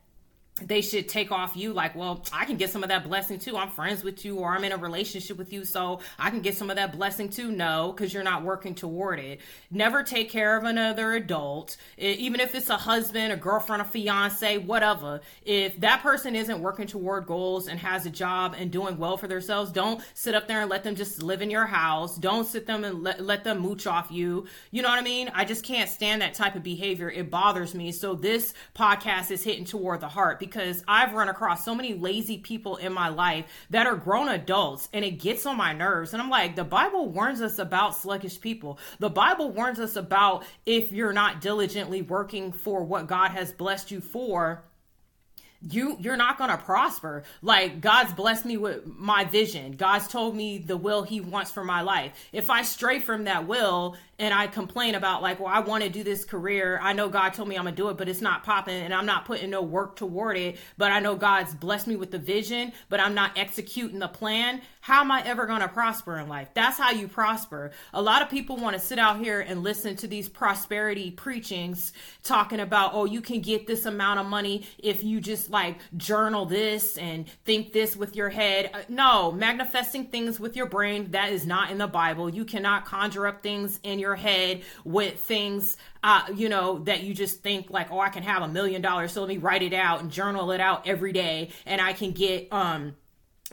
they 0.68 0.81
should 0.81 1.08
take 1.08 1.31
off 1.31 1.56
you 1.56 1.74
like 1.74 1.96
well 1.96 2.24
i 2.34 2.46
can 2.46 2.58
get 2.58 2.69
some 2.69 2.84
of 2.84 2.90
that 2.90 3.04
blessing 3.04 3.40
too. 3.40 3.58
I'm 3.58 3.69
friends 3.69 4.04
with 4.04 4.24
you 4.25 4.38
or 4.38 4.50
i'm 4.50 4.63
in 4.63 4.72
a 4.72 4.78
relationship 4.78 5.38
with 5.38 5.52
you 5.54 5.66
so 5.66 6.00
i 6.19 6.30
can 6.30 6.42
get 6.42 6.56
some 6.56 6.69
of 6.69 6.75
that 6.75 6.96
blessing 6.96 7.30
too. 7.30 7.52
No 7.52 7.92
because 7.92 8.13
you're 8.13 8.24
not 8.24 8.44
working 8.44 8.75
toward 8.75 9.19
it. 9.19 9.42
Never 9.69 10.04
take 10.04 10.30
care 10.30 10.58
of 10.58 10.63
another 10.63 11.13
adult. 11.13 11.78
Even 11.98 12.40
if 12.40 12.56
it's 12.56 12.69
a 12.69 12.78
husband 12.78 13.34
a 13.34 13.38
girlfriend 13.38 13.81
a 13.81 13.86
fiance 13.86 14.58
whatever. 14.58 15.22
If 15.46 15.80
that 15.81 16.02
person 16.02 16.36
isn't 16.36 16.62
working 16.62 16.88
toward 16.88 17.25
goals 17.25 17.68
and 17.68 17.80
has 17.80 18.06
a 18.06 18.10
job 18.10 18.56
and 18.58 18.72
doing 18.72 18.98
well 18.98 19.18
for 19.18 19.28
themselves 19.28 19.72
don't 19.72 20.02
sit 20.13 20.36
up 20.36 20.48
there 20.48 20.62
and 20.62 20.69
let 20.69 20.84
them 20.84 20.96
just 20.96 21.22
live 21.24 21.42
in 21.42 21.50
your 21.50 21.66
house. 21.66 22.18
Don't 22.18 22.46
sit 22.46 22.66
them 22.66 22.84
and 22.84 23.04
let, 23.04 23.24
let 23.24 23.44
them 23.44 23.60
mooch 23.60 23.88
off 23.88 24.12
you. 24.12 24.46
You 24.72 24.81
know 24.81 24.90
what 24.90 25.00
i 25.00 25.04
mean? 25.04 25.31
I 25.34 25.46
just 25.46 25.63
can't 25.63 25.90
stand 25.90 26.22
that 26.22 26.34
type 26.34 26.56
of 26.56 26.63
behavior. 26.63 27.10
It 27.10 27.30
bothers 27.30 27.74
me. 27.74 27.92
So 27.92 28.16
this 28.16 28.54
podcast 28.75 29.31
is 29.31 29.44
hitting 29.44 29.66
toward 29.66 30.02
the 30.02 30.08
heart 30.08 30.40
because 30.40 30.50
I've 30.88 31.13
run 31.13 31.30
across 31.30 31.65
so 31.65 31.75
many 31.75 31.94
lazy 31.94 32.38
people 32.38 32.77
in 32.77 32.94
my 32.94 33.09
life 33.09 33.45
that 33.69 33.88
are 33.88 33.95
grown 33.95 34.30
adults 34.30 34.89
and 34.94 35.03
it 35.03 35.12
gets 35.12 35.45
on 35.45 35.57
my 35.57 35.74
nerves. 35.74 36.13
And 36.13 36.21
I'm 36.21 36.30
like, 36.30 36.56
the 36.56 36.63
Bible 36.63 37.09
warns 37.09 37.42
us 37.42 37.59
about 37.59 37.95
sluggish 37.95 38.39
people. 38.39 38.80
The 39.00 39.09
Bible 39.09 39.51
warns 39.51 39.80
us 39.80 39.95
about 39.95 40.45
if 40.65 40.92
you're 40.92 41.13
not 41.13 41.42
diligently 41.42 42.01
working 42.01 42.51
for 42.51 42.83
what 42.83 43.07
God 43.07 43.31
has 43.31 43.51
blessed 43.51 43.92
you 43.92 44.01
for 44.01 44.63
you 45.69 45.98
you're 46.00 46.18
not 46.18 46.38
going 46.38 46.50
to 46.50 46.58
prosper 46.58 47.24
like 47.42 47.81
god's 47.81 48.13
blessed 48.13 48.46
me 48.46 48.58
with 48.58 48.86
my 48.86 49.24
vision 49.25 49.74
god's 49.74 50.08
told 50.08 50.36
me 50.36 50.58
the 50.58 50.78
will 50.78 51.04
he 51.04 51.22
wants 51.22 51.52
for 51.52 51.63
my 51.63 51.81
life 51.81 52.12
if 52.31 52.50
i 52.50 52.63
stray 52.63 53.00
from 53.00 53.25
that 53.25 53.48
will 53.48 53.96
and 54.22 54.36
I 54.36 54.46
complain 54.46 54.94
about 54.94 55.24
like, 55.24 55.40
well, 55.40 55.52
I 55.52 55.62
want 55.62 55.84
to 55.84 55.90
do 55.90 56.04
this 56.04 56.24
career. 56.25 56.80
I 56.80 56.94
know 56.94 57.10
God 57.10 57.34
told 57.34 57.50
me 57.50 57.58
I'm 57.58 57.63
gonna 57.63 57.75
do 57.75 57.90
it, 57.90 57.98
but 57.98 58.08
it's 58.08 58.22
not 58.22 58.44
popping, 58.44 58.80
and 58.80 58.94
I'm 58.94 59.08
not 59.08 59.25
putting 59.25 59.50
no 59.50 59.63
work 59.63 59.96
toward 59.96 60.38
it. 60.38 60.58
But 60.78 60.92
I 60.92 61.00
know 61.00 61.16
God's 61.16 61.56
blessed 61.56 61.88
me 61.88 61.96
with 61.96 62.12
the 62.12 62.19
vision, 62.19 62.72
but 62.88 63.00
I'm 63.00 63.16
not 63.16 63.36
executing 63.36 63.98
the 63.98 64.08
plan. 64.08 64.62
How 64.81 65.01
am 65.01 65.12
I 65.12 65.22
ever 65.24 65.45
gonna 65.45 65.68
prosper 65.68 66.18
in 66.18 66.28
life? 66.28 66.50
That's 66.56 66.80
how 66.80 66.89
you 66.89 67.07
prosper. 67.07 67.69
A 67.94 68.01
lot 68.01 68.24
of 68.24 68.30
people 68.30 68.57
want 68.57 68.75
to 68.75 68.80
sit 68.80 68.98
out 68.98 69.19
here 69.19 69.39
and 69.39 69.62
listen 69.62 69.95
to 69.98 70.07
these 70.07 70.28
prosperity 70.28 71.12
preachings 71.12 71.94
talking 72.24 72.60
about, 72.60 72.95
oh, 72.95 73.06
you 73.06 73.22
can 73.22 73.42
get 73.42 73.68
this 73.68 73.86
amount 73.86 74.19
of 74.19 74.25
money 74.25 74.66
if 74.80 75.04
you 75.04 75.22
just 75.22 75.51
like 75.51 75.78
journal 75.98 76.48
this 76.48 76.98
and 76.98 77.29
think 77.46 77.74
this 77.74 77.96
with 77.96 78.15
your 78.15 78.29
head. 78.29 78.72
Uh, 78.74 78.82
no, 78.89 79.32
manifesting 79.32 80.05
things 80.05 80.39
with 80.39 80.55
your 80.55 80.65
brain 80.65 81.12
that 81.12 81.32
is 81.32 81.46
not 81.46 81.70
in 81.70 81.77
the 81.77 81.86
Bible. 81.86 82.27
You 82.27 82.44
cannot 82.44 82.86
conjure 82.86 83.27
up 83.27 83.44
things 83.44 83.79
in 83.84 84.00
your 84.00 84.15
head 84.15 84.63
with 84.84 85.20
things, 85.20 85.77
uh, 86.03 86.24
you 86.34 86.50
know, 86.50 86.79
that 86.79 87.03
you 87.03 87.13
just 87.13 87.44
think 87.44 87.70
like, 87.70 87.91
oh, 87.91 88.00
I 88.00 88.10
can 88.10 88.24
have 88.24 88.41
a 88.41 88.48
million 88.48 88.82
dollars, 88.82 89.12
so 89.12 89.22
let 89.22 89.29
me 89.29 89.38
write 89.38 89.62
it 89.62 89.74
out 89.74 90.01
and 90.01 90.10
journal 90.12 90.51
it 90.51 90.60
out 90.60 90.88
every 90.88 91.13
day, 91.13 91.51
and 91.67 91.79
I 91.79 91.94
can 91.94 92.13
get 92.13 92.51
um 92.51 92.96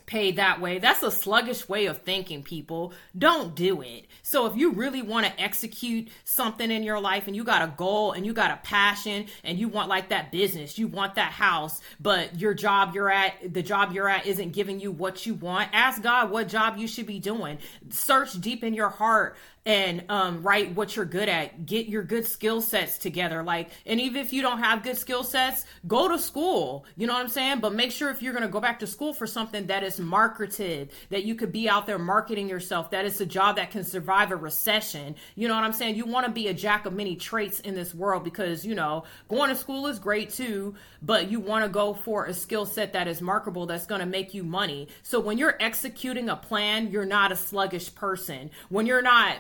paid 0.09 0.37
that 0.37 0.59
way. 0.59 0.79
That's 0.79 1.03
a 1.03 1.11
sluggish 1.11 1.69
way 1.69 1.85
of 1.85 1.99
thinking, 1.99 2.43
people. 2.43 2.95
Don't 3.17 3.55
do 3.55 3.83
it. 3.83 4.07
So 4.23 4.47
if 4.47 4.57
you 4.57 4.73
really 4.73 5.03
want 5.03 5.27
to 5.27 5.41
execute 5.41 6.09
something 6.25 6.71
in 6.71 6.83
your 6.83 6.99
life 6.99 7.27
and 7.27 7.37
you 7.37 7.45
got 7.45 7.63
a 7.63 7.73
goal 7.77 8.13
and 8.13 8.25
you 8.25 8.33
got 8.33 8.51
a 8.51 8.57
passion 8.63 9.27
and 9.45 9.59
you 9.59 9.69
want 9.69 9.91
like 9.91 10.09
that 10.09 10.33
business, 10.33 10.79
you 10.79 10.89
want 10.89 11.17
that 11.17 11.33
house, 11.33 11.83
but 12.01 12.41
your 12.41 12.55
job 12.55 12.95
you're 12.95 13.11
at, 13.11 13.53
the 13.53 13.63
job 13.63 13.93
you're 13.93 14.09
at 14.09 14.27
isn't 14.27 14.53
giving 14.53 14.81
you 14.81 14.91
what 14.91 15.27
you 15.27 15.35
want, 15.35 15.69
ask 15.75 16.03
God 16.03 16.31
what 16.31 16.49
job 16.49 16.79
you 16.79 16.89
should 16.89 17.07
be 17.07 17.21
doing. 17.21 17.59
Search 17.91 18.33
deep 18.41 18.65
in 18.65 18.73
your 18.73 18.89
heart 18.89 19.37
and 19.69 20.03
um, 20.09 20.43
write 20.43 20.75
what 20.75 20.97
you're 20.97 21.05
good 21.05 21.29
at. 21.29 21.67
Get 21.67 21.89
your 21.89 22.03
good 22.03 22.27
skill 22.27 22.63
sets 22.63 22.97
together. 22.97 23.43
Like, 23.43 23.69
and 23.85 24.01
even 24.01 24.23
if 24.23 24.33
you 24.33 24.41
don't 24.41 24.61
have 24.61 24.83
good 24.83 24.97
skill 24.97 25.23
sets, 25.23 25.67
go 25.87 26.09
to 26.09 26.19
school. 26.19 26.87
You 26.97 27.07
know 27.07 27.13
what 27.13 27.23
I'm 27.23 27.29
saying? 27.29 27.61
But 27.61 27.75
make 27.75 27.93
sure 27.93 28.09
if 28.09 28.23
you're 28.23 28.33
going 28.33 28.47
to 28.47 28.49
go 28.49 28.61
back 28.61 28.79
to 28.79 28.87
school 28.87 29.13
for 29.13 29.27
something 29.27 29.67
that 29.67 29.83
is 29.83 30.01
marketed, 30.01 30.91
that 31.11 31.25
you 31.25 31.35
could 31.35 31.53
be 31.53 31.69
out 31.69 31.87
there 31.87 31.99
marketing 31.99 32.49
yourself, 32.49 32.91
that 32.93 33.05
is 33.05 33.21
a 33.21 33.27
job 33.27 33.57
that 33.57 33.71
can 33.71 33.85
survive 33.85 34.31
a 34.31 34.37
recession. 34.37 35.15
You 35.35 35.49
know 35.49 35.55
what 35.55 35.65
I'm 35.65 35.75
saying? 35.75 35.97
You 35.97 36.07
want 36.07 36.25
to 36.25 36.33
be 36.33 36.49
a 36.49 36.55
jack 36.55 36.87
of 36.87 36.95
many 36.95 37.15
traits 37.15 37.61
in 37.61 37.75
this 37.75 37.95
world 37.95 38.25
because, 38.25 38.65
you 38.65 38.75
know, 38.75 39.05
going 39.29 39.51
to 39.51 39.55
school 39.55 39.87
is 39.87 39.99
great 39.99 40.31
too, 40.31 40.77
but 41.03 41.31
you 41.31 41.41
want 41.41 41.67
to 41.67 41.69
go 41.69 41.93
for 41.93 42.25
a 42.25 42.33
skill 42.33 42.65
set 42.65 42.95
that 42.95 43.07
is 43.07 43.21
marketable 43.21 43.67
that's 43.67 43.85
going 43.85 44.01
to 44.01 44.07
make 44.07 44.33
you 44.33 44.45
money. 44.45 44.89
So 45.03 45.21
when 45.21 45.37
you're 45.37 45.59
executing 45.61 46.31
a 46.31 46.37
plan, 46.37 46.91
you're 46.91 47.05
not 47.05 47.33
a 47.33 47.37
sluggish 47.37 47.95
person. 47.95 48.51
When 48.71 48.87
you're 48.87 49.03
not 49.03 49.37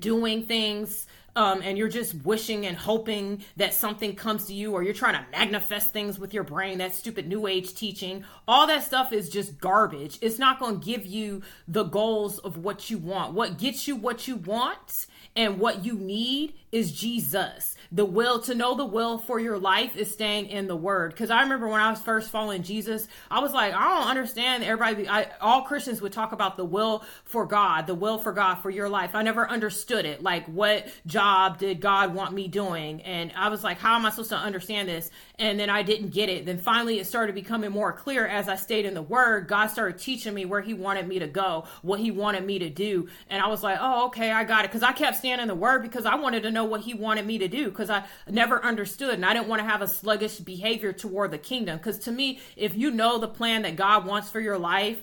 doing 0.00 0.46
things 0.46 1.06
um, 1.34 1.62
and 1.62 1.78
you're 1.78 1.88
just 1.88 2.14
wishing 2.24 2.66
and 2.66 2.76
hoping 2.76 3.42
that 3.56 3.72
something 3.72 4.14
comes 4.14 4.46
to 4.46 4.54
you, 4.54 4.72
or 4.72 4.82
you're 4.82 4.92
trying 4.92 5.14
to 5.14 5.30
manifest 5.30 5.90
things 5.90 6.18
with 6.18 6.34
your 6.34 6.44
brain, 6.44 6.78
that 6.78 6.94
stupid 6.94 7.26
new 7.26 7.46
age 7.46 7.74
teaching, 7.74 8.24
all 8.46 8.66
that 8.66 8.84
stuff 8.84 9.12
is 9.12 9.30
just 9.30 9.58
garbage. 9.58 10.18
It's 10.20 10.38
not 10.38 10.58
going 10.58 10.80
to 10.80 10.84
give 10.84 11.06
you 11.06 11.42
the 11.66 11.84
goals 11.84 12.38
of 12.38 12.58
what 12.58 12.90
you 12.90 12.98
want. 12.98 13.32
What 13.32 13.58
gets 13.58 13.88
you 13.88 13.96
what 13.96 14.28
you 14.28 14.36
want 14.36 15.06
and 15.34 15.58
what 15.58 15.84
you 15.84 15.94
need 15.94 16.54
is 16.70 16.92
Jesus. 16.92 17.76
The 17.94 18.06
will 18.06 18.40
to 18.40 18.54
know 18.54 18.74
the 18.74 18.86
will 18.86 19.18
for 19.18 19.38
your 19.38 19.58
life 19.58 19.96
is 19.96 20.10
staying 20.10 20.46
in 20.46 20.66
the 20.66 20.74
word. 20.74 21.12
Because 21.12 21.30
I 21.30 21.42
remember 21.42 21.68
when 21.68 21.80
I 21.80 21.90
was 21.90 22.00
first 22.00 22.30
following 22.30 22.62
Jesus, 22.62 23.06
I 23.30 23.40
was 23.40 23.52
like, 23.52 23.74
I 23.74 23.98
don't 23.98 24.08
understand. 24.08 24.64
Everybody, 24.64 25.06
I, 25.06 25.28
all 25.42 25.62
Christians 25.62 26.00
would 26.00 26.12
talk 26.12 26.32
about 26.32 26.56
the 26.56 26.64
will 26.64 27.04
for 27.24 27.44
God, 27.44 27.86
the 27.86 27.94
will 27.94 28.16
for 28.16 28.32
God 28.32 28.56
for 28.56 28.70
your 28.70 28.88
life. 28.88 29.14
I 29.14 29.22
never 29.22 29.48
understood 29.48 30.06
it. 30.06 30.22
Like, 30.22 30.46
what 30.46 30.88
job 31.06 31.58
did 31.58 31.80
God 31.80 32.14
want 32.14 32.32
me 32.32 32.48
doing? 32.48 33.02
And 33.02 33.30
I 33.36 33.50
was 33.50 33.62
like, 33.62 33.78
how 33.78 33.94
am 33.94 34.06
I 34.06 34.10
supposed 34.10 34.30
to 34.30 34.36
understand 34.36 34.88
this? 34.88 35.10
And 35.38 35.60
then 35.60 35.68
I 35.68 35.82
didn't 35.82 36.10
get 36.10 36.30
it. 36.30 36.46
Then 36.46 36.58
finally, 36.58 36.98
it 36.98 37.06
started 37.06 37.34
becoming 37.34 37.72
more 37.72 37.92
clear 37.92 38.26
as 38.26 38.48
I 38.48 38.56
stayed 38.56 38.86
in 38.86 38.94
the 38.94 39.02
word. 39.02 39.48
God 39.48 39.66
started 39.66 39.98
teaching 39.98 40.32
me 40.32 40.46
where 40.46 40.62
He 40.62 40.72
wanted 40.72 41.06
me 41.06 41.18
to 41.18 41.26
go, 41.26 41.64
what 41.82 42.00
He 42.00 42.10
wanted 42.10 42.46
me 42.46 42.58
to 42.60 42.70
do. 42.70 43.08
And 43.28 43.42
I 43.42 43.48
was 43.48 43.62
like, 43.62 43.76
oh, 43.78 44.06
okay, 44.06 44.30
I 44.30 44.44
got 44.44 44.64
it. 44.64 44.70
Because 44.70 44.82
I 44.82 44.92
kept 44.92 45.18
standing 45.18 45.42
in 45.42 45.48
the 45.48 45.54
word 45.54 45.82
because 45.82 46.06
I 46.06 46.14
wanted 46.14 46.44
to 46.44 46.50
know 46.50 46.64
what 46.64 46.80
He 46.80 46.94
wanted 46.94 47.26
me 47.26 47.36
to 47.38 47.48
do 47.48 47.66
because 47.82 48.02
I 48.02 48.30
never 48.30 48.64
understood 48.64 49.14
and 49.14 49.26
I 49.26 49.34
didn't 49.34 49.48
want 49.48 49.60
to 49.60 49.68
have 49.68 49.82
a 49.82 49.88
sluggish 49.88 50.38
behavior 50.38 50.92
toward 50.92 51.32
the 51.32 51.38
kingdom. 51.38 51.78
Because 51.78 51.98
to 52.00 52.12
me, 52.12 52.40
if 52.56 52.76
you 52.76 52.90
know 52.90 53.18
the 53.18 53.28
plan 53.28 53.62
that 53.62 53.76
God 53.76 54.06
wants 54.06 54.30
for 54.30 54.40
your 54.40 54.58
life, 54.58 55.02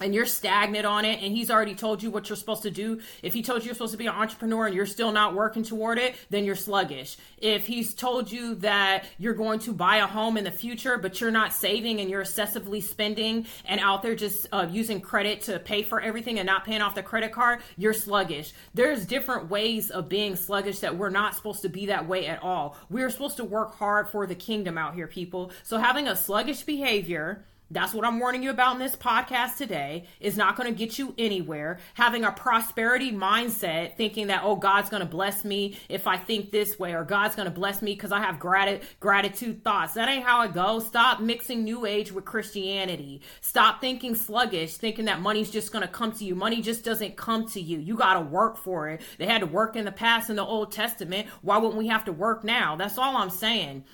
and 0.00 0.14
you're 0.14 0.26
stagnant 0.26 0.86
on 0.86 1.04
it 1.04 1.22
and 1.22 1.34
he's 1.34 1.50
already 1.50 1.74
told 1.74 2.02
you 2.02 2.10
what 2.10 2.28
you're 2.28 2.36
supposed 2.36 2.62
to 2.62 2.70
do. 2.70 3.00
If 3.22 3.34
he 3.34 3.42
told 3.42 3.62
you 3.62 3.66
you're 3.66 3.74
supposed 3.74 3.92
to 3.92 3.98
be 3.98 4.06
an 4.06 4.14
entrepreneur 4.14 4.66
and 4.66 4.74
you're 4.74 4.86
still 4.86 5.12
not 5.12 5.34
working 5.34 5.62
toward 5.62 5.98
it 5.98 6.14
then 6.30 6.44
you're 6.44 6.56
sluggish. 6.56 7.16
If 7.38 7.66
he's 7.66 7.94
told 7.94 8.30
you 8.30 8.54
that 8.56 9.06
you're 9.18 9.34
going 9.34 9.60
to 9.60 9.72
buy 9.72 9.96
a 9.96 10.06
home 10.06 10.36
in 10.36 10.44
the 10.44 10.50
future 10.50 10.98
but 10.98 11.20
you're 11.20 11.30
not 11.30 11.52
saving 11.52 12.00
and 12.00 12.10
you're 12.10 12.22
excessively 12.22 12.80
spending 12.80 13.46
and 13.66 13.80
out 13.80 14.02
there 14.02 14.14
just 14.14 14.46
uh, 14.52 14.66
using 14.70 15.00
credit 15.00 15.42
to 15.42 15.58
pay 15.58 15.82
for 15.82 16.00
everything 16.00 16.38
and 16.38 16.46
not 16.46 16.64
paying 16.64 16.82
off 16.82 16.94
the 16.94 17.02
credit 17.02 17.32
card 17.32 17.60
you're 17.76 17.92
sluggish. 17.92 18.52
There's 18.74 19.06
different 19.06 19.50
ways 19.50 19.90
of 19.90 20.08
being 20.08 20.36
sluggish 20.36 20.80
that 20.80 20.96
we're 20.96 21.10
not 21.10 21.34
supposed 21.34 21.62
to 21.62 21.68
be 21.68 21.86
that 21.86 22.08
way 22.08 22.26
at 22.26 22.42
all. 22.42 22.76
We're 22.88 23.10
supposed 23.10 23.36
to 23.36 23.44
work 23.44 23.76
hard 23.76 24.08
for 24.08 24.26
the 24.26 24.34
kingdom 24.34 24.78
out 24.78 24.94
here 24.94 25.06
people. 25.06 25.52
So 25.62 25.78
having 25.78 26.08
a 26.08 26.16
sluggish 26.16 26.62
behavior 26.62 27.44
that's 27.70 27.94
what 27.94 28.04
I'm 28.04 28.18
warning 28.18 28.42
you 28.42 28.50
about 28.50 28.74
in 28.74 28.78
this 28.80 28.96
podcast 28.96 29.56
today 29.56 30.04
is 30.18 30.36
not 30.36 30.56
going 30.56 30.72
to 30.72 30.76
get 30.76 30.98
you 30.98 31.14
anywhere. 31.16 31.78
Having 31.94 32.24
a 32.24 32.32
prosperity 32.32 33.12
mindset, 33.12 33.96
thinking 33.96 34.26
that, 34.26 34.42
oh, 34.42 34.56
God's 34.56 34.90
going 34.90 35.02
to 35.02 35.08
bless 35.08 35.44
me 35.44 35.78
if 35.88 36.06
I 36.06 36.16
think 36.16 36.50
this 36.50 36.78
way, 36.78 36.94
or 36.94 37.04
God's 37.04 37.36
going 37.36 37.46
to 37.46 37.54
bless 37.54 37.80
me 37.80 37.94
because 37.94 38.10
I 38.10 38.20
have 38.20 38.40
grat- 38.40 38.82
gratitude 38.98 39.62
thoughts. 39.62 39.94
That 39.94 40.08
ain't 40.08 40.24
how 40.24 40.42
it 40.42 40.52
goes. 40.52 40.86
Stop 40.86 41.20
mixing 41.20 41.62
New 41.62 41.86
Age 41.86 42.10
with 42.10 42.24
Christianity. 42.24 43.20
Stop 43.40 43.80
thinking 43.80 44.16
sluggish, 44.16 44.74
thinking 44.74 45.04
that 45.04 45.20
money's 45.20 45.50
just 45.50 45.70
going 45.70 45.86
to 45.86 45.92
come 45.92 46.10
to 46.12 46.24
you. 46.24 46.34
Money 46.34 46.62
just 46.62 46.84
doesn't 46.84 47.16
come 47.16 47.46
to 47.50 47.60
you. 47.60 47.78
You 47.78 47.96
got 47.96 48.14
to 48.14 48.20
work 48.20 48.56
for 48.56 48.88
it. 48.88 49.00
They 49.18 49.26
had 49.26 49.40
to 49.40 49.46
work 49.46 49.76
in 49.76 49.84
the 49.84 49.92
past 49.92 50.28
in 50.28 50.36
the 50.36 50.44
Old 50.44 50.72
Testament. 50.72 51.28
Why 51.42 51.58
wouldn't 51.58 51.78
we 51.78 51.86
have 51.86 52.04
to 52.06 52.12
work 52.12 52.42
now? 52.42 52.74
That's 52.74 52.98
all 52.98 53.16
I'm 53.16 53.30
saying 53.30 53.84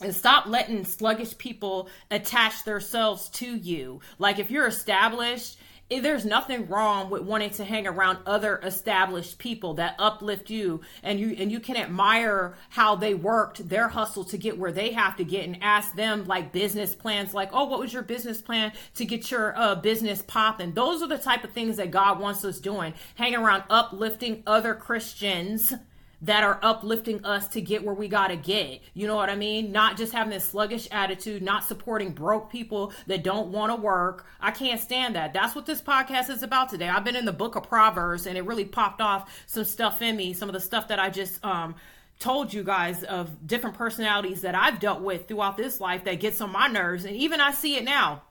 and 0.00 0.14
stop 0.14 0.46
letting 0.46 0.84
sluggish 0.84 1.36
people 1.38 1.88
attach 2.10 2.64
themselves 2.64 3.28
to 3.30 3.46
you. 3.46 4.00
Like 4.18 4.38
if 4.38 4.50
you're 4.50 4.66
established, 4.66 5.58
eh, 5.90 6.00
there's 6.00 6.24
nothing 6.24 6.68
wrong 6.68 7.10
with 7.10 7.22
wanting 7.22 7.50
to 7.50 7.64
hang 7.64 7.86
around 7.86 8.18
other 8.26 8.58
established 8.62 9.38
people 9.38 9.74
that 9.74 9.96
uplift 9.98 10.50
you 10.50 10.80
and 11.02 11.18
you 11.18 11.34
and 11.38 11.50
you 11.50 11.60
can 11.60 11.76
admire 11.76 12.54
how 12.68 12.94
they 12.94 13.14
worked 13.14 13.68
their 13.68 13.88
hustle 13.88 14.24
to 14.24 14.38
get 14.38 14.58
where 14.58 14.72
they 14.72 14.92
have 14.92 15.16
to 15.16 15.24
get 15.24 15.44
and 15.44 15.58
ask 15.62 15.94
them 15.94 16.26
like 16.26 16.52
business 16.52 16.94
plans 16.94 17.34
like 17.34 17.50
oh 17.52 17.64
what 17.64 17.80
was 17.80 17.92
your 17.92 18.02
business 18.02 18.40
plan 18.40 18.72
to 18.94 19.04
get 19.04 19.30
your 19.30 19.58
uh, 19.58 19.74
business 19.74 20.22
popping 20.22 20.72
those 20.72 21.02
are 21.02 21.08
the 21.08 21.18
type 21.18 21.42
of 21.42 21.52
things 21.52 21.76
that 21.76 21.90
god 21.90 22.20
wants 22.20 22.44
us 22.44 22.60
doing 22.60 22.92
hang 23.14 23.34
around 23.34 23.62
uplifting 23.70 24.42
other 24.46 24.74
christians 24.74 25.72
that 26.22 26.42
are 26.42 26.58
uplifting 26.62 27.24
us 27.24 27.48
to 27.48 27.60
get 27.60 27.84
where 27.84 27.94
we 27.94 28.08
got 28.08 28.28
to 28.28 28.36
get. 28.36 28.80
You 28.94 29.06
know 29.06 29.16
what 29.16 29.30
I 29.30 29.36
mean? 29.36 29.70
Not 29.70 29.96
just 29.96 30.12
having 30.12 30.32
this 30.32 30.48
sluggish 30.48 30.88
attitude, 30.90 31.42
not 31.42 31.64
supporting 31.64 32.10
broke 32.10 32.50
people 32.50 32.92
that 33.06 33.22
don't 33.22 33.48
want 33.48 33.74
to 33.74 33.80
work. 33.80 34.26
I 34.40 34.50
can't 34.50 34.80
stand 34.80 35.14
that. 35.14 35.32
That's 35.32 35.54
what 35.54 35.66
this 35.66 35.80
podcast 35.80 36.30
is 36.30 36.42
about 36.42 36.70
today. 36.70 36.88
I've 36.88 37.04
been 37.04 37.16
in 37.16 37.24
the 37.24 37.32
book 37.32 37.54
of 37.56 37.64
Proverbs 37.64 38.26
and 38.26 38.36
it 38.36 38.44
really 38.44 38.64
popped 38.64 39.00
off 39.00 39.44
some 39.46 39.64
stuff 39.64 40.02
in 40.02 40.16
me, 40.16 40.32
some 40.32 40.48
of 40.48 40.54
the 40.54 40.60
stuff 40.60 40.88
that 40.88 40.98
I 40.98 41.10
just 41.10 41.44
um 41.44 41.76
told 42.18 42.52
you 42.52 42.64
guys 42.64 43.04
of 43.04 43.46
different 43.46 43.76
personalities 43.76 44.40
that 44.40 44.54
I've 44.56 44.80
dealt 44.80 45.02
with 45.02 45.28
throughout 45.28 45.56
this 45.56 45.80
life 45.80 46.02
that 46.04 46.18
gets 46.18 46.40
on 46.40 46.50
my 46.50 46.66
nerves 46.66 47.04
and 47.04 47.14
even 47.14 47.40
I 47.40 47.52
see 47.52 47.76
it 47.76 47.84
now 47.84 48.22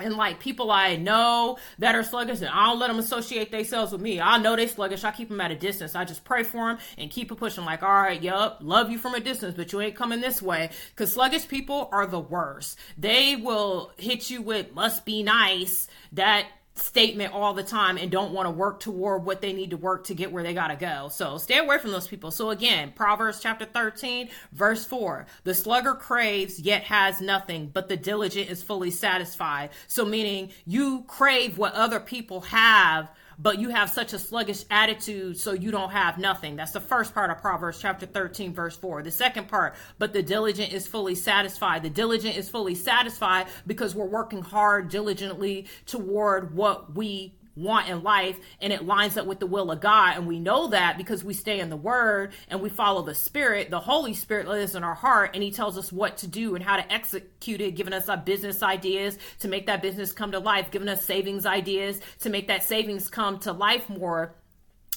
and 0.00 0.16
like 0.16 0.40
people 0.40 0.72
I 0.72 0.96
know 0.96 1.58
that 1.78 1.94
are 1.94 2.02
sluggish, 2.02 2.40
and 2.40 2.48
I 2.48 2.66
don't 2.66 2.80
let 2.80 2.88
them 2.88 2.98
associate 2.98 3.52
themselves 3.52 3.92
with 3.92 4.00
me. 4.00 4.20
I 4.20 4.38
know 4.38 4.56
they 4.56 4.66
sluggish. 4.66 5.04
I 5.04 5.12
keep 5.12 5.28
them 5.28 5.40
at 5.40 5.52
a 5.52 5.56
distance. 5.56 5.94
I 5.94 6.04
just 6.04 6.24
pray 6.24 6.42
for 6.42 6.68
them 6.68 6.78
and 6.98 7.10
keep 7.10 7.30
it 7.30 7.36
pushing. 7.36 7.64
Like, 7.64 7.82
all 7.82 7.94
right, 7.94 8.20
yup, 8.20 8.58
love 8.60 8.90
you 8.90 8.98
from 8.98 9.14
a 9.14 9.20
distance, 9.20 9.54
but 9.56 9.72
you 9.72 9.80
ain't 9.80 9.94
coming 9.94 10.20
this 10.20 10.42
way. 10.42 10.70
Cause 10.96 11.12
sluggish 11.12 11.46
people 11.46 11.88
are 11.92 12.06
the 12.06 12.18
worst. 12.18 12.78
They 12.98 13.36
will 13.36 13.92
hit 13.96 14.30
you 14.30 14.42
with 14.42 14.74
must 14.74 15.04
be 15.04 15.22
nice. 15.22 15.86
That 16.12 16.46
statement 16.76 17.32
all 17.32 17.54
the 17.54 17.62
time 17.62 17.96
and 17.96 18.10
don't 18.10 18.32
want 18.32 18.46
to 18.46 18.50
work 18.50 18.80
toward 18.80 19.24
what 19.24 19.40
they 19.40 19.52
need 19.52 19.70
to 19.70 19.76
work 19.76 20.04
to 20.04 20.14
get 20.14 20.32
where 20.32 20.42
they 20.42 20.54
got 20.54 20.68
to 20.68 20.76
go. 20.76 21.08
So 21.08 21.38
stay 21.38 21.58
away 21.58 21.78
from 21.78 21.92
those 21.92 22.08
people. 22.08 22.30
So 22.30 22.50
again, 22.50 22.92
Proverbs 22.94 23.40
chapter 23.40 23.64
13, 23.64 24.28
verse 24.52 24.84
4. 24.84 25.26
The 25.44 25.54
sluggard 25.54 26.00
craves 26.00 26.58
yet 26.58 26.82
has 26.84 27.20
nothing, 27.20 27.70
but 27.72 27.88
the 27.88 27.96
diligent 27.96 28.50
is 28.50 28.62
fully 28.62 28.90
satisfied. 28.90 29.70
So 29.86 30.04
meaning 30.04 30.50
you 30.66 31.04
crave 31.06 31.58
what 31.58 31.74
other 31.74 32.00
people 32.00 32.40
have 32.42 33.08
but 33.38 33.58
you 33.58 33.70
have 33.70 33.90
such 33.90 34.12
a 34.12 34.18
sluggish 34.18 34.64
attitude, 34.70 35.38
so 35.38 35.52
you 35.52 35.70
don't 35.70 35.90
have 35.90 36.18
nothing. 36.18 36.56
That's 36.56 36.72
the 36.72 36.80
first 36.80 37.14
part 37.14 37.30
of 37.30 37.38
Proverbs 37.38 37.78
chapter 37.80 38.06
13, 38.06 38.52
verse 38.54 38.76
4. 38.76 39.02
The 39.02 39.10
second 39.10 39.48
part, 39.48 39.74
but 39.98 40.12
the 40.12 40.22
diligent 40.22 40.72
is 40.72 40.86
fully 40.86 41.14
satisfied. 41.14 41.82
The 41.82 41.90
diligent 41.90 42.36
is 42.36 42.48
fully 42.48 42.74
satisfied 42.74 43.46
because 43.66 43.94
we're 43.94 44.06
working 44.06 44.42
hard 44.42 44.88
diligently 44.88 45.66
toward 45.86 46.54
what 46.54 46.94
we 46.94 47.34
want 47.56 47.88
in 47.88 48.02
life 48.02 48.38
and 48.60 48.72
it 48.72 48.84
lines 48.84 49.16
up 49.16 49.26
with 49.26 49.40
the 49.40 49.46
will 49.46 49.70
of 49.70 49.80
God. 49.80 50.16
And 50.16 50.26
we 50.26 50.40
know 50.40 50.68
that 50.68 50.96
because 50.98 51.24
we 51.24 51.34
stay 51.34 51.60
in 51.60 51.70
the 51.70 51.76
word 51.76 52.32
and 52.48 52.60
we 52.60 52.68
follow 52.68 53.02
the 53.02 53.14
spirit. 53.14 53.70
The 53.70 53.80
Holy 53.80 54.14
Spirit 54.14 54.48
lives 54.48 54.74
in 54.74 54.84
our 54.84 54.94
heart 54.94 55.30
and 55.34 55.42
he 55.42 55.50
tells 55.50 55.78
us 55.78 55.92
what 55.92 56.18
to 56.18 56.26
do 56.26 56.54
and 56.54 56.64
how 56.64 56.76
to 56.76 56.92
execute 56.92 57.60
it, 57.60 57.76
giving 57.76 57.92
us 57.92 58.08
our 58.08 58.16
business 58.16 58.62
ideas 58.62 59.18
to 59.40 59.48
make 59.48 59.66
that 59.66 59.82
business 59.82 60.12
come 60.12 60.32
to 60.32 60.38
life, 60.38 60.70
giving 60.70 60.88
us 60.88 61.04
savings 61.04 61.46
ideas 61.46 62.00
to 62.20 62.30
make 62.30 62.48
that 62.48 62.64
savings 62.64 63.08
come 63.08 63.38
to 63.40 63.52
life 63.52 63.88
more 63.88 64.34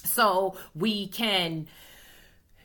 so 0.04 0.56
we 0.74 1.08
can 1.08 1.66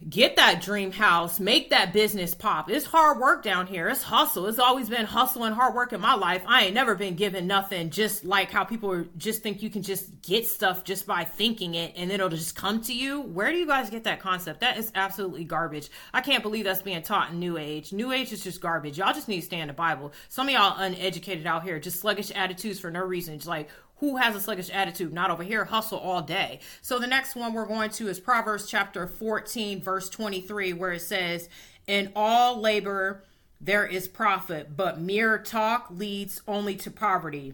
get 0.09 0.35
that 0.35 0.61
dream 0.61 0.91
house, 0.91 1.39
make 1.39 1.69
that 1.69 1.93
business 1.93 2.35
pop. 2.35 2.69
It's 2.69 2.85
hard 2.85 3.19
work 3.19 3.43
down 3.43 3.67
here. 3.67 3.87
It's 3.87 4.03
hustle. 4.03 4.47
It's 4.47 4.59
always 4.59 4.89
been 4.89 5.05
hustle 5.05 5.43
and 5.43 5.55
hard 5.55 5.75
work 5.75 5.93
in 5.93 6.01
my 6.01 6.15
life. 6.15 6.43
I 6.47 6.65
ain't 6.65 6.73
never 6.73 6.95
been 6.95 7.15
given 7.15 7.47
nothing 7.47 7.89
just 7.89 8.25
like 8.25 8.51
how 8.51 8.63
people 8.63 9.05
just 9.17 9.43
think 9.43 9.61
you 9.61 9.69
can 9.69 9.81
just 9.81 10.21
get 10.21 10.47
stuff 10.47 10.83
just 10.83 11.07
by 11.07 11.23
thinking 11.23 11.75
it 11.75 11.93
and 11.95 12.11
it'll 12.11 12.29
just 12.29 12.55
come 12.55 12.81
to 12.81 12.93
you. 12.93 13.21
Where 13.21 13.51
do 13.51 13.57
you 13.57 13.67
guys 13.67 13.89
get 13.89 14.03
that 14.05 14.19
concept? 14.19 14.59
That 14.61 14.77
is 14.77 14.91
absolutely 14.95 15.43
garbage. 15.45 15.89
I 16.13 16.21
can't 16.21 16.43
believe 16.43 16.65
that's 16.65 16.81
being 16.81 17.01
taught 17.01 17.31
in 17.31 17.39
New 17.39 17.57
Age. 17.57 17.93
New 17.93 18.11
Age 18.11 18.31
is 18.33 18.43
just 18.43 18.61
garbage. 18.61 18.97
Y'all 18.97 19.13
just 19.13 19.27
need 19.27 19.41
to 19.41 19.45
stay 19.45 19.59
in 19.59 19.67
the 19.67 19.73
Bible. 19.73 20.13
Some 20.29 20.47
of 20.47 20.53
y'all 20.53 20.77
uneducated 20.77 21.47
out 21.47 21.63
here, 21.63 21.79
just 21.79 21.99
sluggish 21.99 22.31
attitudes 22.31 22.79
for 22.79 22.91
no 22.91 23.01
reason. 23.01 23.37
Just 23.37 23.47
like, 23.47 23.69
who 24.03 24.17
has 24.17 24.35
a 24.35 24.41
sluggish 24.41 24.69
attitude? 24.69 25.13
Not 25.13 25.31
over 25.31 25.43
here, 25.43 25.63
hustle 25.63 25.97
all 25.97 26.21
day. 26.21 26.59
So 26.81 26.99
the 26.99 27.07
next 27.07 27.37
one 27.37 27.53
we're 27.53 27.65
going 27.65 27.89
to 27.91 28.09
is 28.09 28.19
Proverbs 28.19 28.67
chapter 28.67 29.07
14, 29.07 29.81
verse 29.81 30.09
23, 30.09 30.73
where 30.73 30.91
it 30.91 30.99
says, 30.99 31.47
In 31.87 32.11
all 32.13 32.59
labor 32.59 33.23
there 33.61 33.85
is 33.85 34.09
profit, 34.09 34.75
but 34.75 34.99
mere 34.99 35.37
talk 35.37 35.87
leads 35.89 36.41
only 36.49 36.75
to 36.75 36.91
poverty. 36.91 37.53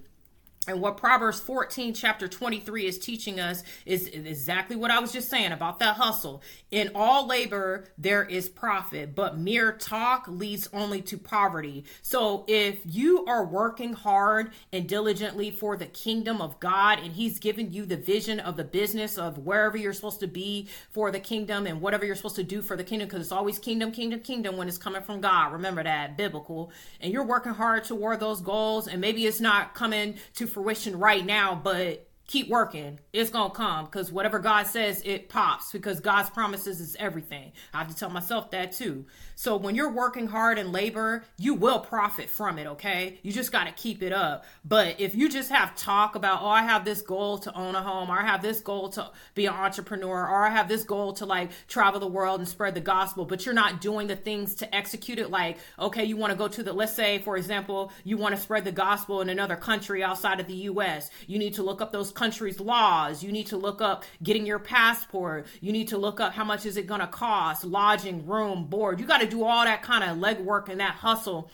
And 0.67 0.81
what 0.81 0.97
Proverbs 0.97 1.39
14, 1.39 1.93
chapter 1.93 2.27
23 2.27 2.85
is 2.85 2.99
teaching 2.99 3.39
us 3.39 3.63
is 3.85 4.07
exactly 4.07 4.75
what 4.75 4.91
I 4.91 4.99
was 4.99 5.13
just 5.13 5.29
saying 5.29 5.53
about 5.53 5.79
that 5.79 5.95
hustle. 5.95 6.43
In 6.69 6.91
all 6.93 7.25
labor, 7.25 7.85
there 7.97 8.23
is 8.23 8.49
profit, 8.49 9.15
but 9.15 9.39
mere 9.39 9.71
talk 9.71 10.27
leads 10.27 10.67
only 10.73 11.01
to 11.03 11.17
poverty. 11.17 11.85
So 12.01 12.43
if 12.47 12.81
you 12.85 13.25
are 13.25 13.45
working 13.45 13.93
hard 13.93 14.51
and 14.73 14.87
diligently 14.87 15.49
for 15.49 15.77
the 15.77 15.85
kingdom 15.85 16.41
of 16.41 16.59
God, 16.59 16.99
and 16.99 17.13
He's 17.13 17.39
given 17.39 17.71
you 17.71 17.85
the 17.85 17.97
vision 17.97 18.41
of 18.41 18.57
the 18.57 18.65
business 18.65 19.17
of 19.17 19.37
wherever 19.39 19.77
you're 19.77 19.93
supposed 19.93 20.19
to 20.19 20.27
be 20.27 20.67
for 20.91 21.09
the 21.09 21.21
kingdom 21.21 21.67
and 21.67 21.79
whatever 21.79 22.05
you're 22.05 22.15
supposed 22.15 22.35
to 22.35 22.43
do 22.43 22.61
for 22.61 22.75
the 22.75 22.83
kingdom, 22.83 23.07
because 23.07 23.21
it's 23.21 23.31
always 23.31 23.59
kingdom, 23.59 23.93
kingdom, 23.93 24.19
kingdom 24.19 24.57
when 24.57 24.67
it's 24.67 24.77
coming 24.77 25.01
from 25.01 25.21
God. 25.21 25.53
Remember 25.53 25.83
that, 25.83 26.17
biblical. 26.17 26.71
And 26.99 27.13
you're 27.13 27.23
working 27.23 27.53
hard 27.53 27.85
toward 27.85 28.19
those 28.19 28.41
goals, 28.41 28.89
and 28.89 28.99
maybe 28.99 29.25
it's 29.25 29.39
not 29.39 29.73
coming 29.73 30.15
to 30.35 30.48
fruition 30.49 30.99
right 30.99 31.25
now, 31.25 31.59
but 31.61 32.08
keep 32.29 32.47
working. 32.47 32.99
It's 33.11 33.31
gonna 33.31 33.49
come 33.49 33.85
because 33.85 34.11
whatever 34.11 34.37
God 34.37 34.67
says, 34.67 35.01
it 35.03 35.29
pops 35.29 35.71
because 35.71 35.99
God's 35.99 36.29
promises 36.29 36.79
is 36.79 36.95
everything. 36.99 37.51
I 37.73 37.79
have 37.79 37.87
to 37.87 37.95
tell 37.95 38.11
myself 38.11 38.51
that 38.51 38.71
too. 38.71 39.05
So 39.33 39.57
when 39.57 39.73
you're 39.73 39.91
working 39.91 40.27
hard 40.27 40.59
and 40.59 40.71
labor, 40.71 41.23
you 41.39 41.55
will 41.55 41.79
profit 41.79 42.29
from 42.29 42.59
it, 42.59 42.67
okay? 42.67 43.19
You 43.23 43.31
just 43.31 43.51
gotta 43.51 43.71
keep 43.71 44.03
it 44.03 44.13
up. 44.13 44.45
But 44.63 44.99
if 44.99 45.15
you 45.15 45.27
just 45.27 45.49
have 45.49 45.75
talk 45.75 46.13
about, 46.13 46.43
oh, 46.43 46.49
I 46.49 46.61
have 46.61 46.85
this 46.85 47.01
goal 47.01 47.39
to 47.39 47.53
own 47.55 47.73
a 47.73 47.81
home, 47.81 48.11
or 48.11 48.19
I 48.19 48.25
have 48.27 48.43
this 48.43 48.59
goal 48.59 48.89
to 48.89 49.09
be 49.33 49.47
an 49.47 49.55
entrepreneur, 49.55 50.27
or 50.27 50.45
I 50.45 50.51
have 50.51 50.67
this 50.67 50.83
goal 50.83 51.13
to 51.13 51.25
like 51.25 51.49
travel 51.67 51.99
the 51.99 52.05
world 52.05 52.41
and 52.41 52.47
spread 52.47 52.75
the 52.75 52.81
gospel, 52.81 53.25
but 53.25 53.43
you're 53.43 53.55
not 53.55 53.81
doing 53.81 54.05
the 54.05 54.15
things 54.15 54.53
to 54.55 54.75
execute 54.75 55.17
it, 55.17 55.31
like, 55.31 55.57
okay, 55.79 56.05
you 56.05 56.15
wanna 56.15 56.35
go 56.35 56.47
to 56.47 56.61
the, 56.61 56.73
let's 56.73 56.93
say, 56.93 57.17
for 57.17 57.37
example, 57.37 57.91
you 58.03 58.17
wanna 58.17 58.37
spread 58.37 58.65
the 58.65 58.71
gospel 58.71 59.21
in 59.21 59.29
another 59.29 59.55
country 59.55 60.03
outside 60.03 60.39
of 60.39 60.45
the 60.45 60.53
US. 60.53 61.09
You 61.25 61.39
need 61.39 61.55
to 61.55 61.63
look 61.63 61.81
up 61.81 61.91
those 61.91 62.11
country's 62.19 62.59
laws. 62.59 63.23
You 63.23 63.31
need 63.31 63.47
to 63.47 63.57
look 63.57 63.81
up 63.81 64.03
getting 64.21 64.45
your 64.45 64.59
passport. 64.59 65.47
You 65.61 65.71
need 65.71 65.87
to 65.87 65.97
look 65.97 66.19
up 66.19 66.33
how 66.33 66.43
much 66.43 66.65
is 66.65 66.75
it 66.75 66.85
going 66.85 66.99
to 66.99 67.07
cost, 67.07 67.63
lodging, 67.63 68.27
room, 68.27 68.65
board. 68.65 68.99
You 68.99 69.05
got 69.05 69.21
to 69.21 69.27
do 69.27 69.45
all 69.45 69.63
that 69.63 69.83
kind 69.83 70.03
of 70.03 70.17
legwork 70.17 70.67
and 70.67 70.81
that 70.81 70.95
hustle 70.95 71.49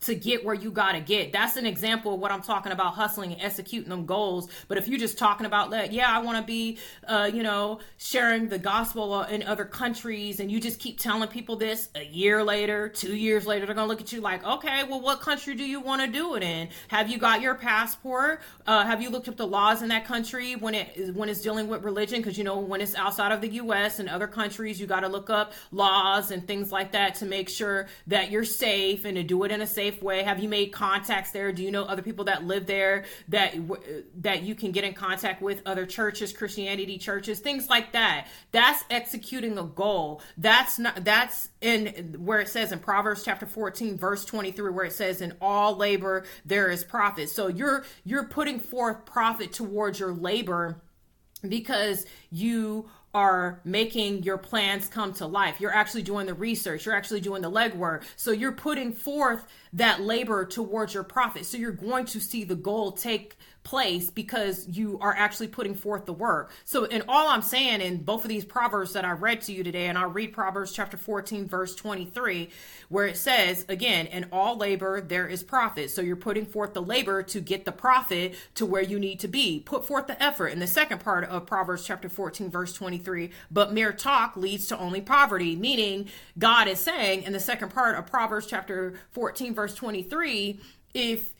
to 0.00 0.14
get 0.14 0.44
where 0.44 0.54
you 0.54 0.70
got 0.70 0.92
to 0.92 1.00
get. 1.00 1.32
That's 1.32 1.56
an 1.56 1.66
example 1.66 2.14
of 2.14 2.20
what 2.20 2.30
I'm 2.30 2.42
talking 2.42 2.72
about 2.72 2.94
hustling 2.94 3.32
and 3.32 3.42
executing 3.42 3.90
them 3.90 4.06
goals. 4.06 4.48
But 4.68 4.78
if 4.78 4.86
you're 4.86 4.98
just 4.98 5.18
talking 5.18 5.46
about 5.46 5.70
that, 5.70 5.92
yeah, 5.92 6.10
I 6.10 6.20
want 6.20 6.38
to 6.38 6.44
be, 6.44 6.78
uh, 7.06 7.30
you 7.32 7.42
know, 7.42 7.80
sharing 7.96 8.48
the 8.48 8.58
gospel 8.58 9.22
in 9.22 9.42
other 9.42 9.64
countries, 9.64 10.40
and 10.40 10.50
you 10.50 10.60
just 10.60 10.78
keep 10.78 10.98
telling 10.98 11.28
people 11.28 11.56
this 11.56 11.88
a 11.94 12.04
year 12.04 12.44
later, 12.44 12.88
two 12.88 13.16
years 13.16 13.46
later, 13.46 13.66
they're 13.66 13.74
going 13.74 13.86
to 13.86 13.88
look 13.88 14.00
at 14.00 14.12
you 14.12 14.20
like, 14.20 14.44
okay, 14.44 14.84
well, 14.84 15.00
what 15.00 15.20
country 15.20 15.54
do 15.54 15.64
you 15.64 15.80
want 15.80 16.00
to 16.02 16.06
do 16.06 16.34
it 16.36 16.42
in? 16.42 16.68
Have 16.88 17.10
you 17.10 17.18
got 17.18 17.40
your 17.40 17.54
passport? 17.54 18.40
Uh, 18.66 18.84
have 18.84 19.02
you 19.02 19.10
looked 19.10 19.28
up 19.28 19.36
the 19.36 19.46
laws 19.46 19.82
in 19.82 19.88
that 19.88 20.04
country 20.04 20.54
when 20.54 20.74
it 20.74 21.14
when 21.14 21.28
it's 21.28 21.40
dealing 21.40 21.68
with 21.68 21.82
religion? 21.82 22.20
Because 22.20 22.38
you 22.38 22.44
know, 22.44 22.58
when 22.58 22.80
it's 22.80 22.94
outside 22.94 23.32
of 23.32 23.40
the 23.40 23.48
U.S. 23.48 23.98
and 23.98 24.08
other 24.08 24.28
countries, 24.28 24.80
you 24.80 24.86
got 24.86 25.00
to 25.00 25.08
look 25.08 25.30
up 25.30 25.52
laws 25.72 26.30
and 26.30 26.46
things 26.46 26.70
like 26.70 26.92
that 26.92 27.16
to 27.16 27.26
make 27.26 27.48
sure 27.48 27.88
that 28.06 28.30
you're 28.30 28.44
safe 28.44 29.04
and 29.04 29.16
to 29.16 29.22
do 29.22 29.42
it 29.44 29.50
in 29.50 29.60
a 29.60 29.66
safe 29.66 29.87
safe 29.90 30.02
way? 30.02 30.22
Have 30.22 30.38
you 30.38 30.48
made 30.48 30.72
contacts 30.72 31.30
there? 31.30 31.52
Do 31.52 31.62
you 31.62 31.70
know 31.70 31.84
other 31.84 32.02
people 32.02 32.26
that 32.26 32.44
live 32.44 32.66
there 32.66 33.04
that 33.28 33.54
that 34.20 34.42
you 34.42 34.54
can 34.54 34.72
get 34.72 34.84
in 34.84 34.94
contact 34.94 35.42
with? 35.42 35.62
Other 35.66 35.86
churches, 35.86 36.32
Christianity 36.32 36.98
churches, 36.98 37.40
things 37.40 37.68
like 37.68 37.92
that. 37.92 38.28
That's 38.52 38.84
executing 38.90 39.58
a 39.58 39.64
goal. 39.64 40.22
That's 40.36 40.78
not. 40.78 41.04
That's 41.04 41.48
in 41.60 42.16
where 42.18 42.40
it 42.40 42.48
says 42.48 42.72
in 42.72 42.78
Proverbs 42.78 43.24
chapter 43.24 43.46
14, 43.46 43.96
verse 43.96 44.24
23, 44.24 44.70
where 44.70 44.84
it 44.84 44.92
says, 44.92 45.20
"In 45.20 45.34
all 45.40 45.76
labor 45.76 46.24
there 46.44 46.70
is 46.70 46.84
profit." 46.84 47.28
So 47.28 47.48
you're 47.48 47.84
you're 48.04 48.24
putting 48.24 48.60
forth 48.60 49.04
profit 49.04 49.52
towards 49.52 49.98
your 49.98 50.12
labor 50.12 50.82
because 51.46 52.04
you 52.30 52.90
are 53.14 53.60
making 53.64 54.22
your 54.22 54.38
plans 54.38 54.88
come 54.88 55.12
to 55.14 55.26
life. 55.26 55.60
You're 55.60 55.74
actually 55.74 56.02
doing 56.02 56.26
the 56.26 56.34
research, 56.34 56.86
you're 56.86 56.94
actually 56.94 57.20
doing 57.20 57.42
the 57.42 57.50
legwork. 57.50 58.04
So 58.16 58.30
you're 58.30 58.52
putting 58.52 58.92
forth 58.92 59.46
that 59.72 60.00
labor 60.00 60.44
towards 60.44 60.94
your 60.94 61.04
profit. 61.04 61.46
So 61.46 61.56
you're 61.56 61.72
going 61.72 62.06
to 62.06 62.20
see 62.20 62.44
the 62.44 62.54
goal 62.54 62.92
take 62.92 63.36
place 63.68 64.08
because 64.08 64.66
you 64.66 64.98
are 65.02 65.14
actually 65.14 65.46
putting 65.46 65.74
forth 65.74 66.06
the 66.06 66.12
work. 66.12 66.50
So, 66.64 66.84
in 66.84 67.02
all 67.06 67.28
I'm 67.28 67.42
saying 67.42 67.82
in 67.82 67.98
both 67.98 68.24
of 68.24 68.30
these 68.30 68.46
proverbs 68.46 68.94
that 68.94 69.04
I 69.04 69.10
read 69.10 69.42
to 69.42 69.52
you 69.52 69.62
today, 69.62 69.88
and 69.88 69.98
I'll 69.98 70.08
read 70.08 70.32
Proverbs 70.32 70.72
chapter 70.72 70.96
14, 70.96 71.46
verse 71.46 71.74
23, 71.74 72.48
where 72.88 73.06
it 73.06 73.18
says, 73.18 73.66
again, 73.68 74.06
in 74.06 74.24
all 74.32 74.56
labor 74.56 75.02
there 75.02 75.28
is 75.28 75.42
profit. 75.42 75.90
So, 75.90 76.00
you're 76.00 76.16
putting 76.16 76.46
forth 76.46 76.72
the 76.72 76.80
labor 76.80 77.22
to 77.24 77.40
get 77.40 77.66
the 77.66 77.72
profit 77.72 78.36
to 78.54 78.64
where 78.64 78.82
you 78.82 78.98
need 78.98 79.20
to 79.20 79.28
be. 79.28 79.60
Put 79.60 79.84
forth 79.84 80.06
the 80.06 80.20
effort. 80.22 80.48
In 80.48 80.60
the 80.60 80.66
second 80.66 81.00
part 81.00 81.24
of 81.28 81.44
Proverbs 81.44 81.84
chapter 81.84 82.08
14, 82.08 82.50
verse 82.50 82.72
23, 82.72 83.30
but 83.50 83.74
mere 83.74 83.92
talk 83.92 84.34
leads 84.34 84.66
to 84.68 84.78
only 84.78 85.02
poverty, 85.02 85.54
meaning 85.56 86.08
God 86.38 86.68
is 86.68 86.80
saying 86.80 87.24
in 87.24 87.34
the 87.34 87.40
second 87.40 87.74
part 87.74 87.96
of 87.96 88.06
Proverbs 88.06 88.46
chapter 88.46 88.94
14, 89.12 89.52
verse 89.52 89.74
23, 89.74 90.58
if 90.94 91.34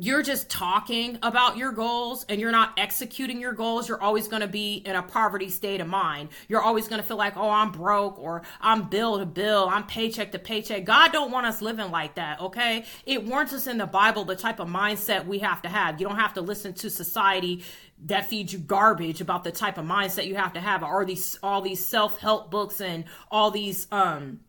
you're 0.00 0.22
just 0.22 0.48
talking 0.48 1.18
about 1.22 1.56
your 1.56 1.72
goals 1.72 2.24
and 2.28 2.40
you're 2.40 2.52
not 2.52 2.72
executing 2.78 3.40
your 3.40 3.52
goals, 3.52 3.88
you're 3.88 4.00
always 4.00 4.28
going 4.28 4.42
to 4.42 4.48
be 4.48 4.76
in 4.76 4.94
a 4.94 5.02
poverty 5.02 5.48
state 5.48 5.80
of 5.80 5.88
mind. 5.88 6.28
You're 6.48 6.62
always 6.62 6.88
going 6.88 7.00
to 7.00 7.06
feel 7.06 7.16
like, 7.16 7.36
"Oh, 7.36 7.50
I'm 7.50 7.72
broke 7.72 8.18
or 8.18 8.42
I'm 8.60 8.88
bill 8.88 9.18
to 9.18 9.26
bill, 9.26 9.68
I'm 9.68 9.86
paycheck 9.86 10.32
to 10.32 10.38
paycheck." 10.38 10.84
God 10.84 11.12
don't 11.12 11.30
want 11.30 11.46
us 11.46 11.60
living 11.60 11.90
like 11.90 12.14
that, 12.14 12.40
okay? 12.40 12.84
It 13.06 13.24
warns 13.24 13.52
us 13.52 13.66
in 13.66 13.78
the 13.78 13.86
Bible 13.86 14.24
the 14.24 14.36
type 14.36 14.60
of 14.60 14.68
mindset 14.68 15.26
we 15.26 15.40
have 15.40 15.62
to 15.62 15.68
have. 15.68 16.00
You 16.00 16.06
don't 16.06 16.18
have 16.18 16.34
to 16.34 16.40
listen 16.40 16.74
to 16.74 16.90
society 16.90 17.64
that 18.04 18.26
feeds 18.26 18.52
you 18.52 18.58
garbage 18.58 19.20
about 19.20 19.44
the 19.44 19.50
type 19.50 19.78
of 19.78 19.84
mindset 19.84 20.26
you 20.26 20.36
have 20.36 20.52
to 20.52 20.60
have 20.60 20.82
or 20.82 21.04
these 21.04 21.38
all 21.42 21.60
these 21.60 21.84
self-help 21.84 22.50
books 22.50 22.80
and 22.80 23.04
all 23.30 23.50
these 23.50 23.88
um 23.90 24.40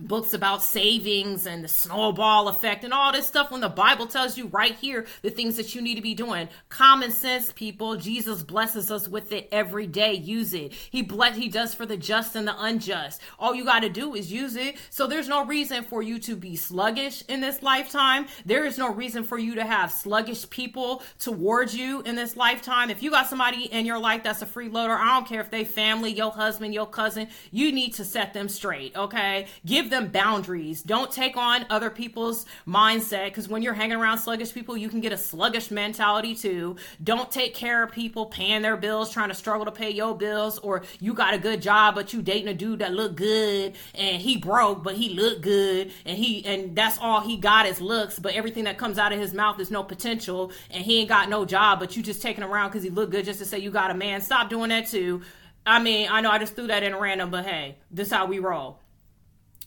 books 0.00 0.32
about 0.32 0.62
savings 0.62 1.44
and 1.44 1.62
the 1.62 1.68
snowball 1.68 2.48
effect 2.48 2.82
and 2.82 2.94
all 2.94 3.12
this 3.12 3.26
stuff 3.26 3.50
when 3.50 3.60
the 3.60 3.68
Bible 3.68 4.06
tells 4.06 4.38
you 4.38 4.46
right 4.46 4.74
here 4.76 5.04
the 5.20 5.28
things 5.28 5.56
that 5.56 5.74
you 5.74 5.82
need 5.82 5.96
to 5.96 6.00
be 6.00 6.14
doing. 6.14 6.48
Common 6.70 7.10
sense, 7.10 7.52
people. 7.52 7.96
Jesus 7.96 8.42
blesses 8.42 8.90
us 8.90 9.06
with 9.06 9.32
it 9.32 9.48
every 9.52 9.86
day. 9.86 10.14
Use 10.14 10.54
it. 10.54 10.72
He 10.72 11.02
bless 11.02 11.36
he 11.36 11.50
does 11.50 11.74
for 11.74 11.84
the 11.84 11.98
just 11.98 12.34
and 12.36 12.48
the 12.48 12.54
unjust. 12.58 13.20
All 13.38 13.54
you 13.54 13.66
got 13.66 13.80
to 13.80 13.90
do 13.90 14.14
is 14.14 14.32
use 14.32 14.56
it. 14.56 14.76
So 14.88 15.06
there's 15.06 15.28
no 15.28 15.44
reason 15.44 15.84
for 15.84 16.02
you 16.02 16.18
to 16.20 16.36
be 16.36 16.56
sluggish 16.56 17.22
in 17.28 17.42
this 17.42 17.62
lifetime. 17.62 18.26
There 18.46 18.64
is 18.64 18.78
no 18.78 18.90
reason 18.92 19.24
for 19.24 19.38
you 19.38 19.56
to 19.56 19.64
have 19.64 19.92
sluggish 19.92 20.48
people 20.48 21.02
towards 21.18 21.76
you 21.76 22.00
in 22.02 22.16
this 22.16 22.34
lifetime. 22.34 22.88
If 22.88 23.02
you 23.02 23.10
got 23.10 23.28
somebody 23.28 23.64
in 23.66 23.84
your 23.84 23.98
life 23.98 24.22
that's 24.22 24.40
a 24.40 24.46
freeloader, 24.46 24.96
I 24.96 25.18
don't 25.18 25.28
care 25.28 25.42
if 25.42 25.50
they 25.50 25.66
family, 25.66 26.12
your 26.12 26.32
husband, 26.32 26.72
your 26.72 26.86
cousin, 26.86 27.28
you 27.50 27.72
need 27.72 27.92
to 27.94 28.06
set 28.06 28.32
them 28.32 28.48
straight, 28.48 28.96
okay? 28.96 29.46
Give 29.66 29.81
give 29.82 29.90
them 29.90 30.08
boundaries. 30.08 30.80
Don't 30.82 31.10
take 31.10 31.36
on 31.36 31.66
other 31.68 31.90
people's 31.90 32.46
mindset 32.66 33.26
because 33.26 33.48
when 33.48 33.62
you're 33.62 33.74
hanging 33.74 33.96
around 33.96 34.18
sluggish 34.18 34.54
people, 34.54 34.76
you 34.76 34.88
can 34.88 35.00
get 35.00 35.12
a 35.12 35.16
sluggish 35.16 35.72
mentality 35.72 36.36
too. 36.36 36.76
Don't 37.02 37.30
take 37.30 37.52
care 37.54 37.82
of 37.82 37.90
people 37.90 38.26
paying 38.26 38.62
their 38.62 38.76
bills, 38.76 39.12
trying 39.12 39.28
to 39.30 39.34
struggle 39.34 39.64
to 39.64 39.72
pay 39.72 39.90
your 39.90 40.16
bills, 40.16 40.58
or 40.60 40.82
you 41.00 41.14
got 41.14 41.34
a 41.34 41.38
good 41.38 41.60
job 41.60 41.96
but 41.96 42.12
you 42.12 42.22
dating 42.22 42.48
a 42.48 42.54
dude 42.54 42.78
that 42.78 42.92
look 42.92 43.16
good 43.16 43.74
and 43.94 44.22
he 44.22 44.36
broke 44.36 44.84
but 44.84 44.94
he 44.94 45.10
look 45.14 45.42
good 45.42 45.90
and 46.06 46.16
he 46.16 46.44
and 46.46 46.76
that's 46.76 46.98
all 46.98 47.20
he 47.20 47.36
got 47.36 47.66
is 47.66 47.80
looks, 47.80 48.18
but 48.18 48.34
everything 48.34 48.64
that 48.64 48.78
comes 48.78 48.98
out 48.98 49.12
of 49.12 49.18
his 49.18 49.34
mouth 49.34 49.58
is 49.58 49.70
no 49.70 49.82
potential 49.82 50.52
and 50.70 50.84
he 50.84 51.00
ain't 51.00 51.08
got 51.08 51.28
no 51.28 51.44
job, 51.44 51.80
but 51.80 51.96
you 51.96 52.02
just 52.02 52.22
taking 52.22 52.44
around 52.44 52.68
because 52.68 52.84
he 52.84 52.90
look 52.90 53.10
good 53.10 53.24
just 53.24 53.40
to 53.40 53.44
say 53.44 53.58
you 53.58 53.70
got 53.70 53.90
a 53.90 53.94
man. 53.94 54.20
Stop 54.20 54.48
doing 54.48 54.68
that 54.68 54.86
too. 54.86 55.22
I 55.66 55.80
mean, 55.80 56.08
I 56.10 56.20
know 56.20 56.30
I 56.30 56.38
just 56.38 56.56
threw 56.56 56.68
that 56.68 56.82
in 56.82 56.94
random, 56.94 57.30
but 57.30 57.44
hey, 57.44 57.76
this 57.90 58.10
how 58.10 58.26
we 58.26 58.38
roll 58.38 58.81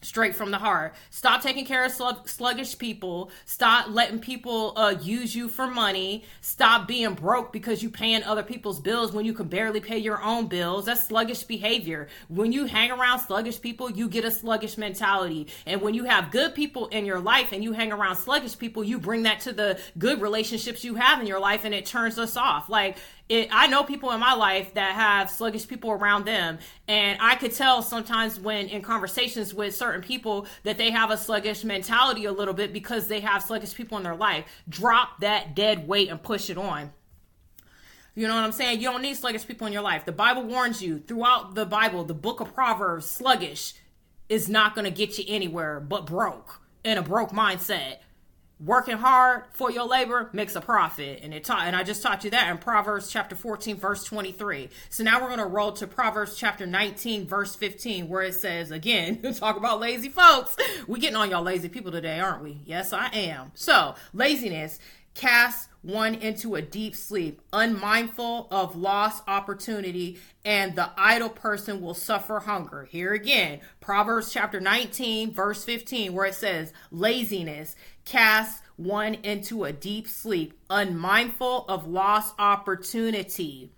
straight 0.06 0.36
from 0.36 0.52
the 0.52 0.58
heart. 0.58 0.94
Stop 1.10 1.42
taking 1.42 1.66
care 1.66 1.84
of 1.84 1.92
sluggish 1.92 2.78
people. 2.78 3.32
Stop 3.46 3.88
letting 3.90 4.20
people 4.20 4.74
uh, 4.78 4.96
use 5.02 5.36
you 5.36 5.50
for 5.50 5.68
money. 5.68 6.24
Stop 6.42 6.88
being 6.88 7.14
broke 7.14 7.52
because 7.52 7.82
you 7.82 7.90
paying 7.90 8.24
other 8.24 8.44
people's 8.44 8.80
bills 8.80 9.12
when 9.12 9.26
you 9.26 9.34
can 9.34 9.48
barely 9.48 9.80
pay 9.80 9.98
your 9.98 10.22
own 10.22 10.48
bills. 10.48 10.86
That's 10.86 11.04
sluggish 11.06 11.44
behavior. 11.44 12.08
When 12.30 12.52
you 12.52 12.66
hang 12.66 12.92
around 12.92 13.20
sluggish 13.20 13.60
people, 13.60 13.90
you 13.90 14.08
get 14.08 14.26
a 14.26 14.32
sluggish 14.32 14.78
mentality. 14.78 15.48
And 15.66 15.82
when 15.82 15.94
you 15.94 16.06
have 16.06 16.32
good 16.32 16.54
people 16.54 16.88
in 16.88 17.06
your 17.06 17.20
life 17.20 17.52
and 17.52 17.64
you 17.64 17.74
hang 17.74 17.92
around 17.92 18.18
sluggish 18.18 18.58
people, 18.58 18.84
you 18.84 19.00
bring 19.00 19.24
that 19.24 19.42
to 19.42 19.54
the 19.54 19.80
good 19.98 20.22
relationships 20.22 20.84
you 20.84 20.96
have 20.96 21.20
in 21.20 21.28
your 21.28 21.40
life 21.40 21.66
and 21.66 21.74
it 21.74 21.86
turns 21.86 22.20
us 22.20 22.38
off. 22.38 22.70
Like 22.70 22.98
it, 23.28 23.50
I 23.52 23.68
know 23.68 23.84
people 23.84 24.12
in 24.12 24.20
my 24.20 24.34
life 24.34 24.76
that 24.76 24.94
have 24.94 25.32
sluggish 25.32 25.68
people 25.68 25.90
around 25.90 26.26
them, 26.26 26.60
and 26.88 27.18
I 27.20 27.36
could 27.36 27.54
tell 27.54 27.82
sometimes 27.82 28.40
when 28.40 28.68
in 28.68 28.84
conversations 28.84 29.54
with 29.54 29.76
certain 29.76 30.02
people 30.02 30.46
that 30.64 30.78
they 30.78 30.92
have 30.92 31.10
a 31.10 31.18
sluggish 31.18 31.64
mentality 31.64 32.26
a 32.26 32.32
little 32.32 32.54
bit 32.54 32.72
because 32.72 33.08
they 33.08 33.22
have 33.22 33.42
sluggish 33.42 33.74
people 33.74 33.98
in 33.98 34.04
their 34.04 34.16
life. 34.16 34.46
Drop 34.70 35.22
that 35.22 35.56
dead 35.56 35.88
weight 35.88 36.10
and 36.10 36.22
push 36.22 36.50
it 36.52 36.58
on. 36.58 36.92
You 38.14 38.28
know 38.28 38.36
what 38.36 38.44
I'm 38.44 38.52
saying? 38.52 38.80
You 38.80 38.92
don't 38.92 39.02
need 39.02 39.16
sluggish 39.16 39.46
people 39.46 39.66
in 39.68 39.74
your 39.74 39.82
life. 39.82 40.06
The 40.06 40.12
Bible 40.12 40.44
warns 40.44 40.82
you 40.82 41.00
throughout 41.00 41.56
the 41.56 41.66
Bible, 41.66 42.04
the 42.04 42.14
book 42.14 42.40
of 42.40 42.54
Proverbs, 42.54 43.10
sluggish 43.10 43.74
is 44.30 44.48
not 44.48 44.76
going 44.76 44.86
to 44.86 44.92
get 44.92 45.18
you 45.18 45.26
anywhere 45.28 45.80
but 45.80 46.06
broke 46.06 46.62
in 46.84 46.98
a 46.98 47.02
broke 47.02 47.32
mindset 47.32 47.98
working 48.60 48.98
hard 48.98 49.44
for 49.52 49.70
your 49.70 49.86
labor 49.86 50.30
makes 50.34 50.56
a 50.56 50.62
profit. 50.62 51.20
And 51.22 51.34
it 51.34 51.44
taught 51.44 51.68
and 51.68 51.76
i 51.76 51.84
just 51.84 52.02
taught 52.02 52.24
you 52.24 52.30
that 52.32 52.50
in 52.50 52.58
proverbs 52.58 53.10
chapter 53.10 53.36
14 53.36 53.78
verse 53.78 54.04
23 54.04 54.70
so 54.90 55.04
now 55.04 55.20
we're 55.20 55.28
going 55.28 55.40
to 55.40 55.46
roll 55.46 55.72
to 55.74 55.88
proverbs 55.88 56.36
chapter 56.38 56.66
19 56.66 57.28
verse 57.28 57.56
15 57.56 58.08
where 58.08 58.22
it 58.22 58.34
says 58.34 58.72
again 58.72 59.22
talk 59.36 59.58
about 59.58 59.80
lazy 59.80 60.10
folks. 60.10 60.56
We 60.88 61.00
getting 61.00 61.18
on 61.18 61.30
y'all 61.30 61.44
lazy 61.44 61.70
people 61.70 61.92
today 61.92 62.20
aren't 62.20 62.44
we? 62.44 62.62
Yes 62.66 62.94
i 62.94 63.08
am. 63.08 63.52
So 63.56 63.96
laziness 64.14 64.80
casts 65.16 65.70
one 65.82 66.16
into 66.16 66.56
a 66.56 66.62
deep 66.62 66.96
sleep, 66.96 67.42
unmindful 67.54 68.48
of 68.52 68.76
lost 68.76 69.24
opportunity, 69.28 70.20
and 70.44 70.76
the 70.76 70.90
idle 70.98 71.30
person 71.30 71.80
will 71.80 71.94
suffer 71.94 72.40
hunger. 72.40 72.86
Here 72.86 73.14
again, 73.14 73.62
Proverbs 73.82 74.32
chapter 74.34 74.60
19, 74.60 75.34
verse 75.34 75.64
15, 75.64 76.14
where 76.14 76.26
it 76.26 76.36
says, 76.36 76.74
Laziness 76.92 77.76
casts 78.04 78.62
one 78.78 79.16
into 79.16 79.64
a 79.64 79.72
deep 79.72 80.08
sleep, 80.08 80.54
unmindful 80.70 81.66
of 81.70 81.88
lost 81.88 82.34
opportunity, 82.38 83.72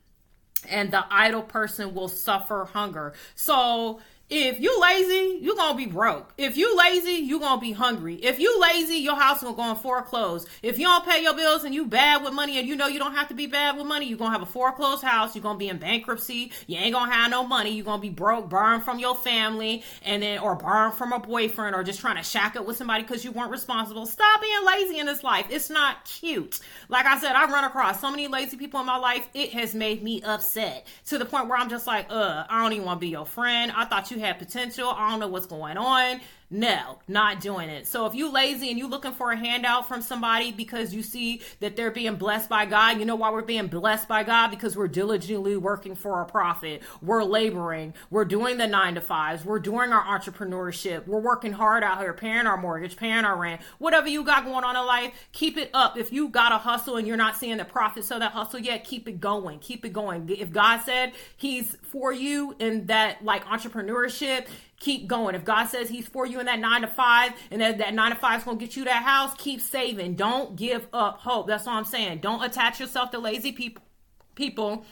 and 0.68 0.92
the 0.92 1.06
idle 1.12 1.44
person 1.44 1.94
will 1.94 2.08
suffer 2.08 2.70
hunger. 2.74 3.14
So, 3.36 4.00
if 4.30 4.60
you 4.60 4.78
lazy, 4.82 5.40
you 5.42 5.56
gonna 5.56 5.78
be 5.78 5.86
broke. 5.86 6.34
If 6.38 6.58
you 6.58 6.78
lazy, 6.78 7.14
you 7.14 7.40
gonna 7.40 7.62
be 7.62 7.72
hungry. 7.72 8.16
If 8.16 8.40
you 8.40 8.60
lazy, 8.60 8.96
your 8.96 9.16
house 9.16 9.42
gonna 9.42 9.56
go 9.56 9.62
on 9.62 9.78
foreclosed. 9.78 10.50
If 10.62 10.78
you 10.78 10.86
don't 10.86 11.06
pay 11.06 11.24
your 11.24 11.34
bills 11.34 11.64
and 11.64 11.74
you 11.74 11.86
bad 11.86 12.26
with 12.26 12.34
money 12.34 12.60
and 12.60 12.68
you 12.68 12.76
know 12.76 12.88
you 12.88 13.00
don't 13.00 13.16
have 13.16 13.30
to 13.30 13.34
be 13.34 13.48
bad 13.48 13.78
with 13.78 13.88
money, 13.88 14.06
you 14.06 14.18
gonna 14.18 14.32
have 14.32 14.42
a 14.42 14.46
foreclosed 14.46 15.02
house. 15.02 15.34
you 15.34 15.42
gonna 15.42 15.58
be 15.58 15.70
in 15.70 15.78
bankruptcy. 15.78 16.52
You 16.66 16.76
ain't 16.76 16.94
gonna 16.94 17.10
have 17.10 17.32
no 17.32 17.48
money. 17.48 17.72
you 17.72 17.84
gonna 17.84 18.02
be 18.02 18.10
broke, 18.10 18.50
burned 18.50 18.84
from 18.84 19.00
your 19.00 19.16
family, 19.16 19.82
and 20.04 20.22
then 20.22 20.40
or 20.40 20.56
burned 20.56 20.96
from 20.96 21.14
a 21.14 21.20
boyfriend, 21.20 21.74
or 21.74 21.82
just 21.82 22.02
trying 22.02 22.18
to 22.18 22.24
shack 22.24 22.58
up 22.58 22.66
with 22.66 22.76
somebody 22.76 23.04
because 23.04 23.24
you 23.24 23.32
weren't 23.32 23.52
responsible. 23.52 24.06
Stop 24.06 24.42
being 24.42 24.66
lazy 24.66 25.00
in 25.00 25.06
this 25.06 25.24
life. 25.24 25.46
It's 25.50 25.70
not 25.70 26.04
cute. 26.04 26.60
Like 26.90 27.06
I 27.06 27.18
said, 27.18 27.32
I've 27.32 27.52
run 27.54 27.64
across 27.64 28.02
so 28.02 28.12
many 28.12 28.28
lazy 28.28 28.58
people 28.58 28.82
in 28.82 28.86
my 28.86 28.98
life. 28.98 29.26
It 29.34 29.52
has 29.54 29.74
made 29.74 30.04
me 30.04 30.22
upset 30.22 30.86
to 31.06 31.18
the 31.18 31.24
point 31.24 31.48
where 31.48 31.58
I'm 31.58 31.70
just 31.70 31.88
like, 31.88 32.08
uh, 32.10 32.44
I 32.50 32.62
don't 32.62 32.74
even 32.74 32.86
want 32.86 33.00
to 33.00 33.06
be 33.06 33.10
your 33.10 33.26
friend. 33.26 33.72
I 33.74 33.86
thought 33.86 34.12
you 34.12 34.17
you 34.18 34.26
have 34.26 34.40
potential. 34.40 34.90
I 34.90 35.12
don't 35.12 35.20
know 35.20 35.28
what's 35.28 35.46
going 35.46 35.78
on. 35.78 36.20
No, 36.50 37.00
not 37.10 37.42
doing 37.42 37.68
it. 37.68 37.88
So 37.88 38.06
if 38.06 38.16
you 38.16 38.32
lazy 38.32 38.70
and 38.70 38.80
you 38.80 38.88
looking 38.88 39.12
for 39.12 39.32
a 39.32 39.38
handout 39.38 39.86
from 39.86 40.02
somebody 40.02 40.54
because 40.54 40.94
you 40.94 41.04
see 41.04 41.42
that 41.60 41.76
they're 41.76 41.92
being 41.92 42.16
blessed 42.16 42.48
by 42.48 42.66
God, 42.66 43.00
you 43.00 43.06
know 43.06 43.18
why 43.18 43.32
we're 43.32 43.42
being 43.42 43.68
blessed 43.68 44.08
by 44.08 44.24
God? 44.24 44.48
Because 44.48 44.78
we're 44.78 44.88
diligently 44.88 45.58
working 45.58 45.94
for 45.94 46.22
a 46.22 46.26
profit. 46.26 46.84
We're 47.02 47.26
laboring. 47.26 47.96
We're 48.10 48.24
doing 48.24 48.58
the 48.58 48.66
nine 48.66 48.96
to 48.96 49.02
fives. 49.02 49.44
We're 49.44 49.60
doing 49.60 49.92
our 49.92 50.04
entrepreneurship. 50.04 51.06
We're 51.06 51.20
working 51.20 51.52
hard 51.52 51.84
out 51.84 52.00
here, 52.00 52.14
paying 52.14 52.48
our 52.48 52.56
mortgage, 52.56 52.96
paying 52.96 53.26
our 53.26 53.36
rent. 53.38 53.60
Whatever 53.78 54.08
you 54.08 54.24
got 54.24 54.46
going 54.46 54.64
on 54.64 54.78
in 54.78 54.86
life, 54.86 55.28
keep 55.34 55.58
it 55.58 55.70
up. 55.74 55.98
If 55.98 56.14
you 56.14 56.30
got 56.30 56.54
a 56.54 56.60
hustle 56.60 56.96
and 56.96 57.06
you're 57.06 57.18
not 57.18 57.36
seeing 57.36 57.58
the 57.58 57.66
profits 57.66 58.10
of 58.10 58.22
that 58.22 58.32
hustle 58.32 58.62
yet, 58.62 58.86
keep 58.86 59.10
it 59.10 59.20
going. 59.20 59.60
Keep 59.60 59.84
it 59.84 59.92
going. 59.92 60.30
If 60.30 60.54
God 60.54 60.80
said 60.86 61.12
He's 61.36 61.76
for 61.82 62.14
you 62.14 62.56
in 62.58 62.86
that 62.86 63.26
like 63.26 63.44
entrepreneurship, 63.44 64.48
keep 64.80 65.08
going. 65.08 65.36
If 65.36 65.44
God 65.44 65.68
says 65.68 65.90
He's 65.90 66.08
for 66.08 66.26
you 66.26 66.40
in 66.40 66.46
that 66.46 66.60
nine 66.60 66.82
to 66.82 66.88
five, 66.88 67.34
and 67.52 67.62
that, 67.62 67.78
that 67.80 67.94
nine 67.94 68.12
to 68.12 68.18
five 68.18 68.40
is 68.40 68.44
going 68.46 68.58
to 68.58 68.66
get 68.66 68.76
you 68.76 68.86
that 68.86 69.04
house, 69.04 69.34
keep 69.38 69.62
saving. 69.62 70.16
Don't 70.16 70.56
give 70.56 70.88
up 70.94 71.20
hope. 71.20 71.48
That's 71.48 71.68
all 71.68 71.78
I'm 71.78 71.86
saying. 71.86 72.20
Don't 72.20 72.44
attach 72.44 72.80
yourself 72.80 73.12
to 73.12 73.20
lazy 73.20 73.52
people. 73.52 73.84
People 74.36 74.86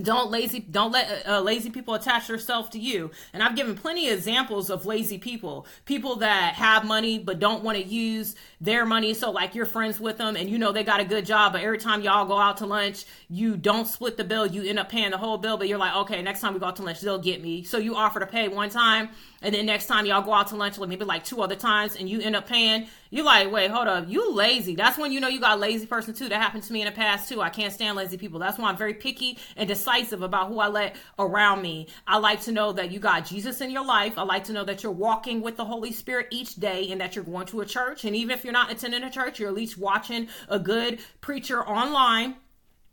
don't 0.00 0.30
lazy 0.30 0.60
don't 0.60 0.90
let 0.92 1.26
uh, 1.28 1.40
lazy 1.40 1.68
people 1.68 1.94
attach 1.94 2.26
themselves 2.26 2.70
to 2.70 2.78
you. 2.78 3.10
And 3.32 3.42
i've 3.42 3.54
given 3.54 3.74
plenty 3.74 4.08
of 4.08 4.16
examples 4.16 4.70
of 4.70 4.86
lazy 4.86 5.18
people. 5.18 5.66
People 5.84 6.16
that 6.16 6.54
have 6.54 6.84
money 6.84 7.18
but 7.18 7.38
don't 7.38 7.62
want 7.62 7.76
to 7.76 7.84
use 7.84 8.34
their 8.60 8.86
money. 8.86 9.12
So 9.12 9.30
like 9.30 9.54
you're 9.54 9.66
friends 9.66 10.00
with 10.00 10.16
them 10.16 10.36
and 10.36 10.48
you 10.48 10.58
know 10.58 10.72
they 10.72 10.84
got 10.84 11.00
a 11.00 11.04
good 11.04 11.26
job 11.26 11.52
but 11.52 11.62
every 11.62 11.78
time 11.78 12.00
y'all 12.00 12.26
go 12.26 12.38
out 12.38 12.58
to 12.58 12.66
lunch 12.66 13.04
you 13.28 13.56
don't 13.56 13.86
split 13.86 14.16
the 14.16 14.24
bill. 14.24 14.46
You 14.46 14.62
end 14.62 14.78
up 14.78 14.88
paying 14.88 15.10
the 15.10 15.18
whole 15.18 15.38
bill 15.38 15.56
but 15.58 15.68
you're 15.68 15.78
like 15.78 15.94
okay 15.96 16.22
next 16.22 16.40
time 16.40 16.54
we 16.54 16.60
go 16.60 16.66
out 16.66 16.76
to 16.76 16.82
lunch 16.82 17.00
they'll 17.00 17.18
get 17.18 17.42
me. 17.42 17.62
So 17.62 17.78
you 17.78 17.94
offer 17.94 18.20
to 18.20 18.26
pay 18.26 18.48
one 18.48 18.70
time 18.70 19.10
and 19.42 19.54
then 19.54 19.66
next 19.66 19.86
time 19.86 20.06
y'all 20.06 20.22
go 20.22 20.32
out 20.32 20.48
to 20.48 20.56
lunch 20.56 20.78
like 20.78 20.88
maybe 20.88 21.04
like 21.04 21.24
two 21.24 21.42
other 21.42 21.56
times 21.56 21.96
and 21.96 22.08
you 22.08 22.20
end 22.20 22.36
up 22.36 22.46
paying 22.46 22.86
you're 23.12 23.26
like, 23.26 23.52
wait, 23.52 23.70
hold 23.70 23.88
up, 23.88 24.08
you 24.08 24.32
lazy. 24.32 24.74
That's 24.74 24.96
when 24.96 25.12
you 25.12 25.20
know 25.20 25.28
you 25.28 25.38
got 25.38 25.58
a 25.58 25.60
lazy 25.60 25.84
person 25.84 26.14
too. 26.14 26.30
That 26.30 26.40
happened 26.40 26.62
to 26.62 26.72
me 26.72 26.80
in 26.80 26.86
the 26.86 26.92
past 26.92 27.28
too. 27.28 27.42
I 27.42 27.50
can't 27.50 27.70
stand 27.70 27.94
lazy 27.94 28.16
people. 28.16 28.40
That's 28.40 28.56
why 28.56 28.70
I'm 28.70 28.76
very 28.78 28.94
picky 28.94 29.36
and 29.54 29.68
decisive 29.68 30.22
about 30.22 30.48
who 30.48 30.60
I 30.60 30.68
let 30.68 30.96
around 31.18 31.60
me. 31.60 31.88
I 32.06 32.16
like 32.16 32.40
to 32.44 32.52
know 32.52 32.72
that 32.72 32.90
you 32.90 32.98
got 32.98 33.26
Jesus 33.26 33.60
in 33.60 33.70
your 33.70 33.84
life. 33.84 34.16
I 34.16 34.22
like 34.22 34.44
to 34.44 34.54
know 34.54 34.64
that 34.64 34.82
you're 34.82 34.92
walking 34.92 35.42
with 35.42 35.58
the 35.58 35.64
Holy 35.66 35.92
Spirit 35.92 36.28
each 36.30 36.54
day 36.54 36.90
and 36.90 37.02
that 37.02 37.14
you're 37.14 37.22
going 37.22 37.44
to 37.48 37.60
a 37.60 37.66
church. 37.66 38.06
And 38.06 38.16
even 38.16 38.34
if 38.34 38.44
you're 38.44 38.52
not 38.54 38.72
attending 38.72 39.02
a 39.02 39.10
church, 39.10 39.38
you're 39.38 39.50
at 39.50 39.54
least 39.54 39.76
watching 39.76 40.28
a 40.48 40.58
good 40.58 40.98
preacher 41.20 41.62
online 41.62 42.36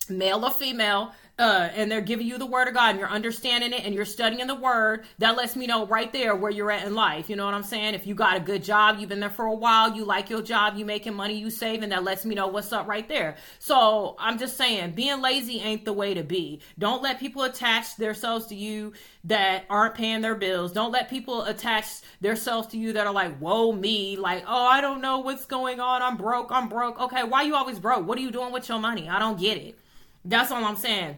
male 0.10 0.44
or 0.44 0.52
female 0.52 1.14
uh, 1.40 1.70
and 1.74 1.90
they're 1.90 2.02
giving 2.02 2.28
you 2.28 2.38
the 2.38 2.46
word 2.46 2.68
of 2.68 2.74
God 2.74 2.90
and 2.90 3.00
you're 3.00 3.10
understanding 3.10 3.72
it 3.72 3.86
and 3.86 3.96
you're 3.96 4.04
studying 4.04 4.46
the 4.46 4.56
word, 4.56 5.06
that 5.20 5.38
lets 5.38 5.56
me 5.56 5.68
know 5.68 5.86
right 5.88 6.12
there 6.12 6.36
where 6.36 6.52
you're 6.52 6.70
at 6.70 6.86
in 6.86 6.94
life. 6.94 7.30
You 7.30 7.38
know 7.38 7.46
what 7.46 7.54
I'm 7.54 7.64
saying? 7.64 7.94
If 7.94 8.06
you 8.06 8.14
got 8.14 8.36
a 8.36 8.42
good 8.42 8.62
job, 8.62 9.00
you've 9.00 9.08
been 9.08 9.22
there 9.22 9.30
for 9.30 9.46
a 9.46 9.56
while, 9.56 9.96
you 9.96 10.04
like 10.04 10.30
your 10.30 10.42
job, 10.42 10.76
you 10.76 10.84
making 10.84 11.14
money, 11.14 11.36
you 11.36 11.50
saving, 11.50 11.90
that 11.90 12.04
lets 12.04 12.26
me 12.26 12.36
know 12.36 12.48
what's 12.48 12.74
up 12.74 12.88
right 12.88 13.08
there. 13.08 13.38
So 13.58 14.18
I'm 14.20 14.38
just 14.38 14.58
saying, 14.58 14.92
being 14.92 15.22
lazy 15.22 15.62
ain't 15.62 15.86
the 15.86 15.94
way 15.94 16.14
to 16.14 16.24
be. 16.24 16.60
Don't 16.78 17.02
let 17.02 17.22
people 17.22 17.44
attach 17.44 17.96
themselves 17.96 18.48
to 18.48 18.56
you 18.56 18.92
that 19.24 19.64
aren't 19.70 19.96
paying 19.96 20.20
their 20.20 20.36
bills. 20.36 20.74
Don't 20.74 20.92
let 20.92 21.10
people 21.10 21.44
attach 21.46 21.86
themselves 22.20 22.68
to 22.68 22.78
you 22.78 22.92
that 22.94 23.08
are 23.08 23.14
like, 23.14 23.40
woe, 23.40 23.72
me, 23.72 24.18
like, 24.18 24.44
oh, 24.46 24.66
I 24.66 24.82
don't 24.82 25.02
know 25.02 25.20
what's 25.20 25.46
going 25.46 25.80
on. 25.80 26.02
I'm 26.02 26.18
broke. 26.18 26.52
I'm 26.52 26.68
broke. 26.68 27.00
Okay, 27.00 27.24
why 27.24 27.44
you 27.44 27.56
always 27.56 27.80
broke? 27.80 28.06
What 28.06 28.18
are 28.18 28.22
you 28.22 28.32
doing 28.32 28.52
with 28.52 28.68
your 28.68 28.80
money? 28.80 29.08
I 29.08 29.20
don't 29.20 29.40
get 29.40 29.58
it. 29.58 29.80
That's 30.26 30.52
all 30.52 30.66
I'm 30.66 30.76
saying 30.76 31.16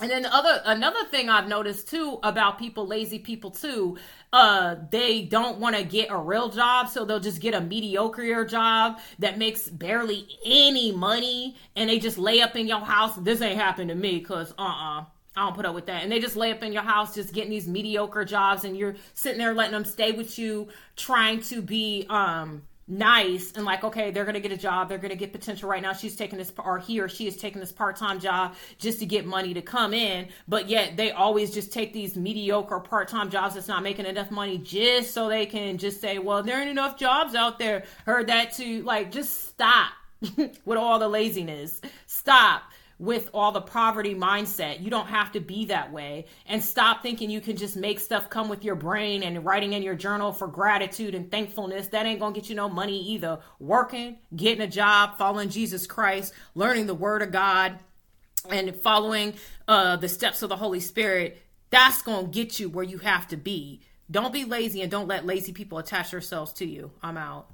and 0.00 0.10
then 0.10 0.22
the 0.22 0.34
other 0.34 0.60
another 0.64 1.04
thing 1.04 1.28
I've 1.28 1.46
noticed 1.46 1.88
too 1.88 2.18
about 2.24 2.58
people, 2.58 2.84
lazy 2.84 3.20
people 3.20 3.52
too, 3.52 3.96
uh, 4.32 4.74
they 4.90 5.22
don't 5.22 5.60
want 5.60 5.76
to 5.76 5.84
get 5.84 6.10
a 6.10 6.16
real 6.18 6.48
job, 6.48 6.88
so 6.88 7.04
they'll 7.04 7.20
just 7.20 7.40
get 7.40 7.54
a 7.54 7.60
mediocre 7.60 8.44
job 8.44 8.98
that 9.20 9.38
makes 9.38 9.68
barely 9.68 10.26
any 10.44 10.90
money, 10.90 11.54
and 11.76 11.88
they 11.88 12.00
just 12.00 12.18
lay 12.18 12.40
up 12.40 12.56
in 12.56 12.66
your 12.66 12.80
house. 12.80 13.14
This 13.16 13.40
ain't 13.40 13.60
happened 13.60 13.90
to 13.90 13.94
me, 13.94 14.20
cause 14.20 14.52
uh 14.58 14.62
uh-uh. 14.62 15.00
uh 15.00 15.04
I 15.36 15.46
don't 15.46 15.56
put 15.56 15.66
up 15.66 15.74
with 15.74 15.86
that. 15.86 16.02
And 16.04 16.12
they 16.12 16.20
just 16.20 16.36
lay 16.36 16.52
up 16.52 16.62
in 16.62 16.72
your 16.72 16.82
house, 16.82 17.14
just 17.14 17.32
getting 17.32 17.50
these 17.50 17.66
mediocre 17.66 18.24
jobs, 18.24 18.64
and 18.64 18.76
you're 18.76 18.94
sitting 19.14 19.38
there 19.38 19.54
letting 19.54 19.72
them 19.72 19.84
stay 19.84 20.12
with 20.12 20.38
you, 20.38 20.68
trying 20.96 21.40
to 21.42 21.62
be 21.62 22.06
um 22.08 22.62
nice 22.86 23.52
and 23.56 23.64
like 23.64 23.82
okay 23.82 24.10
they're 24.10 24.24
gonna 24.24 24.40
get 24.40 24.52
a 24.52 24.56
job 24.56 24.88
they're 24.88 24.98
gonna 24.98 25.16
get 25.16 25.32
potential 25.32 25.68
right 25.68 25.82
now 25.82 25.92
she's 25.92 26.16
taking 26.16 26.38
this 26.38 26.52
or 26.58 26.78
he 26.78 27.00
or 27.00 27.08
she 27.08 27.26
is 27.26 27.36
taking 27.36 27.58
this 27.58 27.72
part-time 27.72 28.20
job 28.20 28.54
just 28.78 28.98
to 28.98 29.06
get 29.06 29.24
money 29.24 29.54
to 29.54 29.62
come 29.62 29.94
in 29.94 30.28
but 30.46 30.68
yet 30.68 30.96
they 30.96 31.10
always 31.10 31.50
just 31.50 31.72
take 31.72 31.92
these 31.92 32.16
mediocre 32.16 32.80
part-time 32.80 33.30
jobs 33.30 33.54
that's 33.54 33.68
not 33.68 33.82
making 33.82 34.06
enough 34.06 34.30
money 34.30 34.58
just 34.58 35.12
so 35.14 35.28
they 35.28 35.46
can 35.46 35.78
just 35.78 36.00
say 36.00 36.18
well 36.18 36.42
there 36.42 36.60
ain't 36.60 36.70
enough 36.70 36.96
jobs 36.96 37.34
out 37.34 37.58
there. 37.58 37.84
Heard 38.06 38.26
that 38.28 38.52
too. 38.52 38.82
Like 38.82 39.10
just 39.10 39.48
stop 39.48 39.92
with 40.64 40.78
all 40.78 40.98
the 40.98 41.08
laziness. 41.08 41.80
Stop 42.06 42.62
with 42.98 43.30
all 43.34 43.52
the 43.52 43.60
poverty 43.60 44.14
mindset. 44.14 44.82
You 44.82 44.90
don't 44.90 45.06
have 45.06 45.32
to 45.32 45.40
be 45.40 45.66
that 45.66 45.92
way. 45.92 46.26
And 46.46 46.62
stop 46.62 47.02
thinking 47.02 47.30
you 47.30 47.40
can 47.40 47.56
just 47.56 47.76
make 47.76 48.00
stuff 48.00 48.30
come 48.30 48.48
with 48.48 48.64
your 48.64 48.74
brain 48.74 49.22
and 49.22 49.44
writing 49.44 49.72
in 49.72 49.82
your 49.82 49.94
journal 49.94 50.32
for 50.32 50.46
gratitude 50.46 51.14
and 51.14 51.30
thankfulness. 51.30 51.88
That 51.88 52.06
ain't 52.06 52.20
to 52.34 52.40
get 52.40 52.48
you 52.48 52.56
no 52.56 52.68
money 52.68 53.00
either. 53.10 53.40
Working, 53.58 54.18
getting 54.34 54.62
a 54.62 54.68
job, 54.68 55.18
following 55.18 55.48
Jesus 55.48 55.86
Christ, 55.86 56.32
learning 56.54 56.86
the 56.86 56.94
word 56.94 57.22
of 57.22 57.32
God, 57.32 57.78
and 58.50 58.76
following 58.76 59.34
uh, 59.66 59.96
the 59.96 60.08
steps 60.08 60.42
of 60.42 60.48
the 60.48 60.56
Holy 60.56 60.80
Spirit, 60.80 61.40
that's 61.70 62.02
to 62.26 62.30
get 62.32 62.60
you 62.60 62.68
where 62.68 62.84
you 62.84 62.98
have 62.98 63.26
to 63.28 63.36
be. 63.36 63.80
Don't 64.10 64.32
be 64.32 64.44
lazy 64.44 64.82
and 64.82 64.90
don't 64.90 65.08
let 65.08 65.26
lazy 65.26 65.52
people 65.52 65.78
attach 65.78 66.10
themselves 66.10 66.52
to 66.54 66.66
you. 66.66 66.90
I'm 67.02 67.16
out. 67.16 67.48